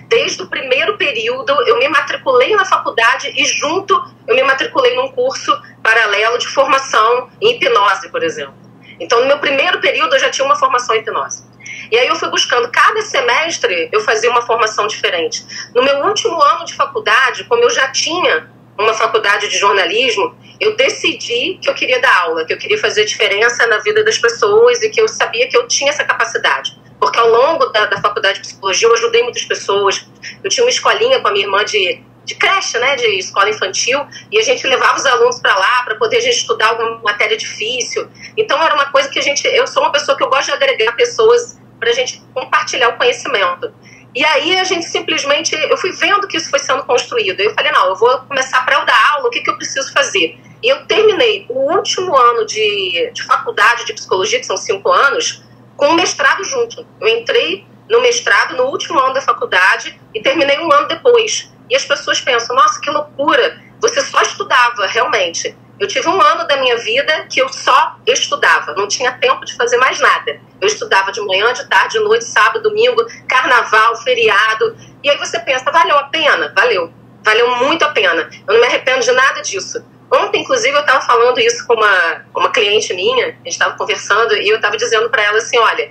Desde 0.09 0.43
o 0.43 0.47
primeiro 0.47 0.97
período, 0.97 1.53
eu 1.67 1.79
me 1.79 1.89
matriculei 1.89 2.57
na 2.57 2.65
faculdade 2.65 3.31
e, 3.37 3.45
junto, 3.45 4.03
eu 4.27 4.35
me 4.35 4.43
matriculei 4.43 4.97
num 4.97 5.09
curso 5.09 5.53
paralelo 5.83 6.39
de 6.39 6.49
formação 6.49 7.29
em 7.43 7.57
hipnose, 7.57 8.09
por 8.09 8.23
exemplo. 8.23 8.66
Então, 8.99 9.21
no 9.21 9.27
meu 9.27 9.39
primeiro 9.39 9.81
período, 9.81 10.15
eu 10.15 10.19
já 10.19 10.31
tinha 10.31 10.45
uma 10.45 10.57
formação 10.57 10.95
em 10.95 11.01
hipnose. 11.01 11.45
E 11.91 11.99
aí 11.99 12.09
eu 12.09 12.17
fui 12.17 12.29
buscando, 12.29 12.71
cada 12.71 13.01
semestre 13.03 13.89
eu 13.93 14.01
fazia 14.01 14.31
uma 14.31 14.43
formação 14.43 14.87
diferente. 14.87 15.45
No 15.75 15.83
meu 15.83 16.05
último 16.07 16.41
ano 16.43 16.65
de 16.65 16.75
faculdade, 16.75 17.45
como 17.45 17.63
eu 17.63 17.71
já 17.71 17.89
tinha 17.89 18.49
uma 18.79 18.93
faculdade 18.93 19.49
de 19.49 19.59
jornalismo, 19.59 20.37
eu 20.61 20.77
decidi 20.77 21.59
que 21.63 21.69
eu 21.69 21.75
queria 21.75 22.01
dar 22.01 22.23
aula, 22.23 22.45
que 22.45 22.53
eu 22.53 22.59
queria 22.59 22.79
fazer 22.79 23.05
diferença 23.05 23.67
na 23.67 23.79
vida 23.79 24.03
das 24.05 24.19
pessoas 24.19 24.83
e 24.83 24.91
que 24.91 25.01
eu 25.01 25.09
sabia 25.09 25.49
que 25.49 25.57
eu 25.57 25.67
tinha 25.69 25.91
essa 25.91 26.05
capacidade. 26.05 26.77
Porque 26.99 27.19
ao 27.19 27.29
longo 27.29 27.67
da, 27.67 27.87
da 27.87 28.01
faculdade 28.01 28.41
de 28.41 28.49
psicologia 28.49 28.89
eu 28.89 28.95
ajudei 28.95 29.23
muitas 29.23 29.45
pessoas. 29.45 30.07
Eu 30.43 30.51
tinha 30.51 30.65
uma 30.65 30.71
escolinha 30.71 31.21
com 31.21 31.29
a 31.29 31.33
minha 31.33 31.45
irmã 31.45 31.65
de 31.65 32.03
de 32.27 32.35
creche, 32.35 32.79
né, 32.79 32.97
de 32.97 33.07
escola 33.19 33.49
infantil, 33.49 34.05
e 34.31 34.39
a 34.39 34.43
gente 34.43 34.67
levava 34.67 34.99
os 34.99 35.07
alunos 35.07 35.39
para 35.41 35.57
lá 35.57 35.83
para 35.85 35.95
poder 35.95 36.17
a 36.19 36.21
gente 36.21 36.39
estudar 36.39 36.69
alguma 36.71 36.99
matéria 36.99 37.37
difícil. 37.37 38.09
Então 38.37 38.61
era 38.63 38.75
uma 38.75 38.87
coisa 38.87 39.09
que 39.09 39.19
a 39.19 39.23
gente, 39.23 39.47
eu 39.47 39.67
sou 39.67 39.83
uma 39.83 39.93
pessoa 39.93 40.17
que 40.17 40.25
eu 40.25 40.29
gosto 40.29 40.47
de 40.47 40.53
agregar 40.53 40.93
pessoas 40.93 41.59
para 41.79 41.91
a 41.91 41.93
gente 41.93 42.21
compartilhar 42.35 42.89
o 42.89 42.99
conhecimento. 42.99 43.73
E 44.15 44.25
aí 44.25 44.59
a 44.59 44.65
gente 44.65 44.87
simplesmente, 44.87 45.55
eu 45.55 45.77
fui 45.77 45.93
vendo 45.93 46.27
que 46.27 46.37
isso 46.37 46.51
foi 46.51 46.59
sendo 46.59 46.83
construído. 46.85 47.39
Eu 47.39 47.55
falei, 47.55 47.71
não, 47.71 47.87
eu 47.89 47.97
vou 47.97 48.19
começar 48.21 48.65
para 48.65 48.77
eu 48.77 48.85
dar 48.85 49.13
aula, 49.13 49.29
o 49.29 49.31
que, 49.31 49.41
que 49.41 49.51
eu 49.51 49.57
preciso 49.57 49.93
fazer? 49.93 50.39
E 50.63 50.69
eu 50.69 50.87
terminei 50.87 51.47
o 51.49 51.73
último 51.75 52.17
ano 52.17 52.45
de, 52.47 53.11
de 53.13 53.23
faculdade 53.23 53.85
de 53.85 53.93
psicologia, 53.93 54.41
que 54.41 54.47
são 54.47 54.57
cinco 54.57 54.91
anos, 54.91 55.45
com 55.77 55.89
o 55.89 55.95
mestrado 55.95 56.43
junto. 56.45 56.85
Eu 57.01 57.09
entrei 57.09 57.67
no 57.89 58.01
mestrado 58.01 58.57
no 58.57 58.65
último 58.65 58.99
ano 58.99 59.15
da 59.15 59.21
faculdade 59.21 60.01
e 60.15 60.21
terminei 60.21 60.59
um 60.59 60.73
ano 60.73 60.89
depois. 60.89 61.53
E 61.69 61.77
as 61.77 61.85
pessoas 61.85 62.21
pensam, 62.21 62.55
nossa, 62.55 62.81
que 62.81 62.91
loucura, 62.91 63.61
você 63.81 64.01
só 64.01 64.21
estudava, 64.23 64.87
realmente. 64.87 65.57
Eu 65.79 65.87
tive 65.87 66.09
um 66.09 66.21
ano 66.21 66.47
da 66.47 66.57
minha 66.57 66.77
vida 66.79 67.27
que 67.31 67.41
eu 67.41 67.49
só 67.51 67.97
estudava, 68.07 68.75
não 68.75 68.89
tinha 68.89 69.13
tempo 69.13 69.45
de 69.45 69.55
fazer 69.55 69.77
mais 69.77 70.01
nada. 70.01 70.41
Eu 70.59 70.67
estudava 70.67 71.13
de 71.13 71.21
manhã, 71.21 71.53
de 71.53 71.69
tarde, 71.69 71.99
de 71.99 72.05
noite, 72.05 72.25
sábado, 72.25 72.63
domingo, 72.63 73.05
carnaval, 73.29 73.97
feriado. 73.97 74.77
E 75.03 75.11
aí 75.11 75.19
você 75.19 75.39
pensa, 75.39 75.71
valeu 75.71 75.99
a 75.99 76.05
pena? 76.05 76.53
Valeu. 76.57 76.91
Valeu 77.23 77.57
muito 77.57 77.85
a 77.85 77.91
pena. 77.91 78.31
Eu 78.47 78.55
não 78.55 78.61
me 78.61 78.67
arrependo 78.67 79.01
de 79.01 79.13
nada 79.13 79.43
disso. 79.43 79.85
Ontem, 80.11 80.41
inclusive, 80.41 80.75
eu 80.75 80.81
estava 80.81 81.01
falando 81.01 81.39
isso 81.41 81.67
com 81.67 81.75
uma, 81.75 82.25
uma 82.35 82.51
cliente 82.51 82.95
minha, 82.95 83.27
a 83.27 83.31
gente 83.31 83.49
estava 83.49 83.77
conversando, 83.77 84.35
e 84.37 84.49
eu 84.49 84.57
estava 84.57 84.77
dizendo 84.77 85.11
para 85.11 85.23
ela 85.25 85.39
assim: 85.39 85.59
olha, 85.59 85.91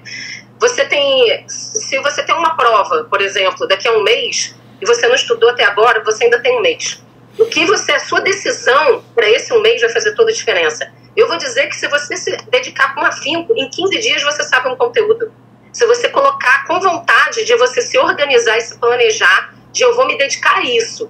você 0.60 0.86
tem. 0.86 1.46
Se 1.48 2.00
você 2.00 2.24
tem 2.24 2.34
uma 2.34 2.56
prova, 2.56 3.04
por 3.04 3.22
exemplo, 3.22 3.68
daqui 3.68 3.88
a 3.88 3.92
um 3.92 4.04
mês, 4.04 4.56
e 4.82 4.86
você 4.86 5.08
não 5.08 5.16
estudou 5.16 5.50
até 5.50 5.64
agora, 5.64 6.04
você 6.04 6.26
ainda 6.26 6.42
tem 6.42 6.58
um 6.58 6.62
mês. 6.62 7.02
O 7.38 7.46
que 7.46 7.66
você, 7.66 7.92
a 7.92 8.00
sua 8.00 8.22
decisão 8.22 9.04
para 9.14 9.30
esse 9.30 9.54
um 9.54 9.62
mês 9.62 9.82
vai 9.82 9.90
fazer 9.90 10.14
toda 10.16 10.32
a 10.32 10.34
diferença. 10.34 10.90
Eu 11.16 11.28
vou 11.28 11.38
dizer 11.38 11.68
que 11.68 11.76
se 11.76 11.88
você 11.88 12.16
se 12.16 12.36
dedicar 12.50 12.94
com 12.94 13.02
afinco, 13.02 13.54
em 13.56 13.70
15 13.70 14.00
dias 14.00 14.24
você 14.24 14.44
sabe 14.44 14.70
um 14.70 14.76
conteúdo. 14.76 15.32
Se 15.72 15.86
você 15.86 16.10
colocar 16.10 16.66
com 16.66 16.80
vontade 16.80 17.44
de 17.44 17.56
você 17.56 17.82
se 17.82 17.98
organizar 17.98 18.58
e 18.58 18.62
se 18.62 18.78
planejar, 18.78 19.54
de 19.72 19.84
eu 19.84 19.94
vou 19.94 20.08
me 20.08 20.18
dedicar 20.18 20.58
a 20.58 20.64
isso. 20.64 21.10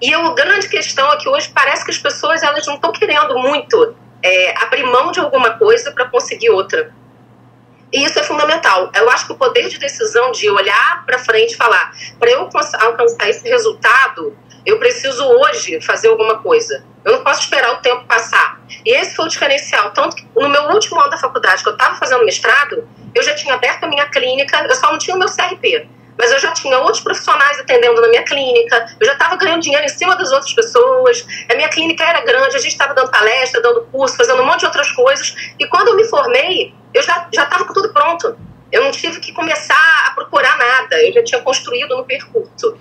E 0.00 0.14
a 0.14 0.32
grande 0.32 0.68
questão 0.68 1.12
é 1.12 1.16
que 1.18 1.28
hoje 1.28 1.50
parece 1.54 1.84
que 1.84 1.90
as 1.90 1.98
pessoas 1.98 2.42
elas 2.42 2.66
não 2.66 2.76
estão 2.76 2.92
querendo 2.92 3.38
muito 3.38 3.94
é, 4.22 4.62
abrir 4.62 4.84
mão 4.84 5.12
de 5.12 5.20
alguma 5.20 5.58
coisa 5.58 5.92
para 5.92 6.06
conseguir 6.06 6.48
outra. 6.50 6.90
E 7.92 8.04
isso 8.04 8.18
é 8.18 8.22
fundamental. 8.22 8.90
Eu 8.94 9.10
acho 9.10 9.26
que 9.26 9.32
o 9.32 9.36
poder 9.36 9.68
de 9.68 9.78
decisão 9.78 10.30
de 10.30 10.48
olhar 10.48 11.04
para 11.04 11.18
frente 11.18 11.54
e 11.54 11.56
falar, 11.56 11.92
para 12.18 12.30
eu 12.30 12.40
alcançar 12.40 13.28
esse 13.28 13.48
resultado, 13.48 14.36
eu 14.64 14.78
preciso 14.78 15.24
hoje 15.24 15.80
fazer 15.80 16.08
alguma 16.08 16.38
coisa. 16.38 16.84
Eu 17.04 17.12
não 17.12 17.24
posso 17.24 17.40
esperar 17.40 17.72
o 17.72 17.76
tempo 17.78 18.04
passar. 18.04 18.60
E 18.84 18.94
esse 18.94 19.16
foi 19.16 19.24
o 19.24 19.28
diferencial. 19.28 19.90
Tanto 19.92 20.16
que 20.16 20.26
no 20.36 20.48
meu 20.48 20.64
último 20.70 21.00
ano 21.00 21.10
da 21.10 21.16
faculdade, 21.16 21.62
que 21.62 21.68
eu 21.68 21.72
estava 21.72 21.96
fazendo 21.96 22.24
mestrado, 22.24 22.86
eu 23.14 23.22
já 23.22 23.34
tinha 23.34 23.54
aberto 23.54 23.84
a 23.84 23.88
minha 23.88 24.06
clínica, 24.08 24.64
eu 24.68 24.74
só 24.76 24.92
não 24.92 24.98
tinha 24.98 25.16
o 25.16 25.18
meu 25.18 25.28
CRP. 25.28 25.88
mas 26.20 26.30
eu 26.32 26.38
já 26.38 26.52
tinha 26.52 26.78
outros 26.78 27.00
profissionais 27.00 27.58
atendendo 27.58 27.98
na 27.98 28.08
minha 28.08 28.22
clínica, 28.22 28.94
eu 29.00 29.06
já 29.06 29.14
estava 29.14 29.36
ganhando 29.36 29.62
dinheiro 29.62 29.86
em 29.86 29.88
cima 29.88 30.14
das 30.16 30.30
outras 30.30 30.52
pessoas, 30.52 31.26
a 31.50 31.54
minha 31.54 31.68
clínica 31.70 32.04
era 32.04 32.20
grande, 32.20 32.56
a 32.56 32.58
gente 32.58 32.72
estava 32.72 32.92
dando 32.92 33.10
palestra, 33.10 33.62
dando 33.62 33.86
curso, 33.86 34.18
fazendo 34.18 34.42
um 34.42 34.44
monte 34.44 34.60
de 34.60 34.66
outras 34.66 34.92
coisas, 34.92 35.34
e 35.58 35.66
quando 35.66 35.88
eu 35.88 35.96
me 35.96 36.04
formei, 36.04 36.74
eu 36.92 37.02
já 37.02 37.28
estava 37.32 37.64
com 37.64 37.72
tudo 37.72 37.92
pronto. 37.92 38.36
Eu 38.70 38.84
não 38.84 38.92
tive 38.92 39.18
que 39.18 39.32
começar 39.32 40.06
a 40.06 40.12
procurar 40.12 40.56
nada, 40.56 40.96
eu 41.02 41.12
já 41.12 41.24
tinha 41.24 41.42
construído 41.42 41.96
no 41.96 42.04
percurso. 42.04 42.76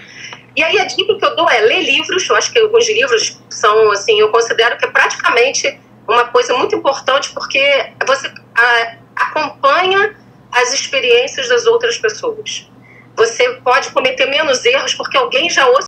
E 0.56 0.64
aí 0.64 0.80
a 0.80 0.86
dica 0.86 1.16
que 1.16 1.26
eu 1.26 1.36
dou 1.36 1.50
é 1.50 1.62
ler 1.62 1.82
livros, 1.82 2.28
eu 2.30 2.36
acho 2.36 2.52
que 2.52 2.60
alguns 2.60 2.88
livros 2.88 3.40
são, 3.50 3.92
assim, 3.92 4.20
eu 4.20 4.30
considero 4.30 4.78
que 4.78 4.86
é 4.86 4.90
praticamente 4.90 5.80
uma 6.08 6.26
coisa 6.26 6.54
muito 6.56 6.76
importante 6.76 7.32
porque 7.34 7.92
você 8.06 8.32
a, 8.56 8.96
acompanha 9.16 10.16
as 10.52 10.74
experiências 10.74 11.48
das 11.50 11.66
outras 11.66 11.98
pessoas. 11.98 12.70
Você 13.16 13.50
pode 13.64 13.92
cometer 13.92 14.26
menos 14.26 14.64
erros 14.66 14.94
porque 14.94 15.18
alguém 15.18 15.50
já 15.50 15.70
os 15.70 15.88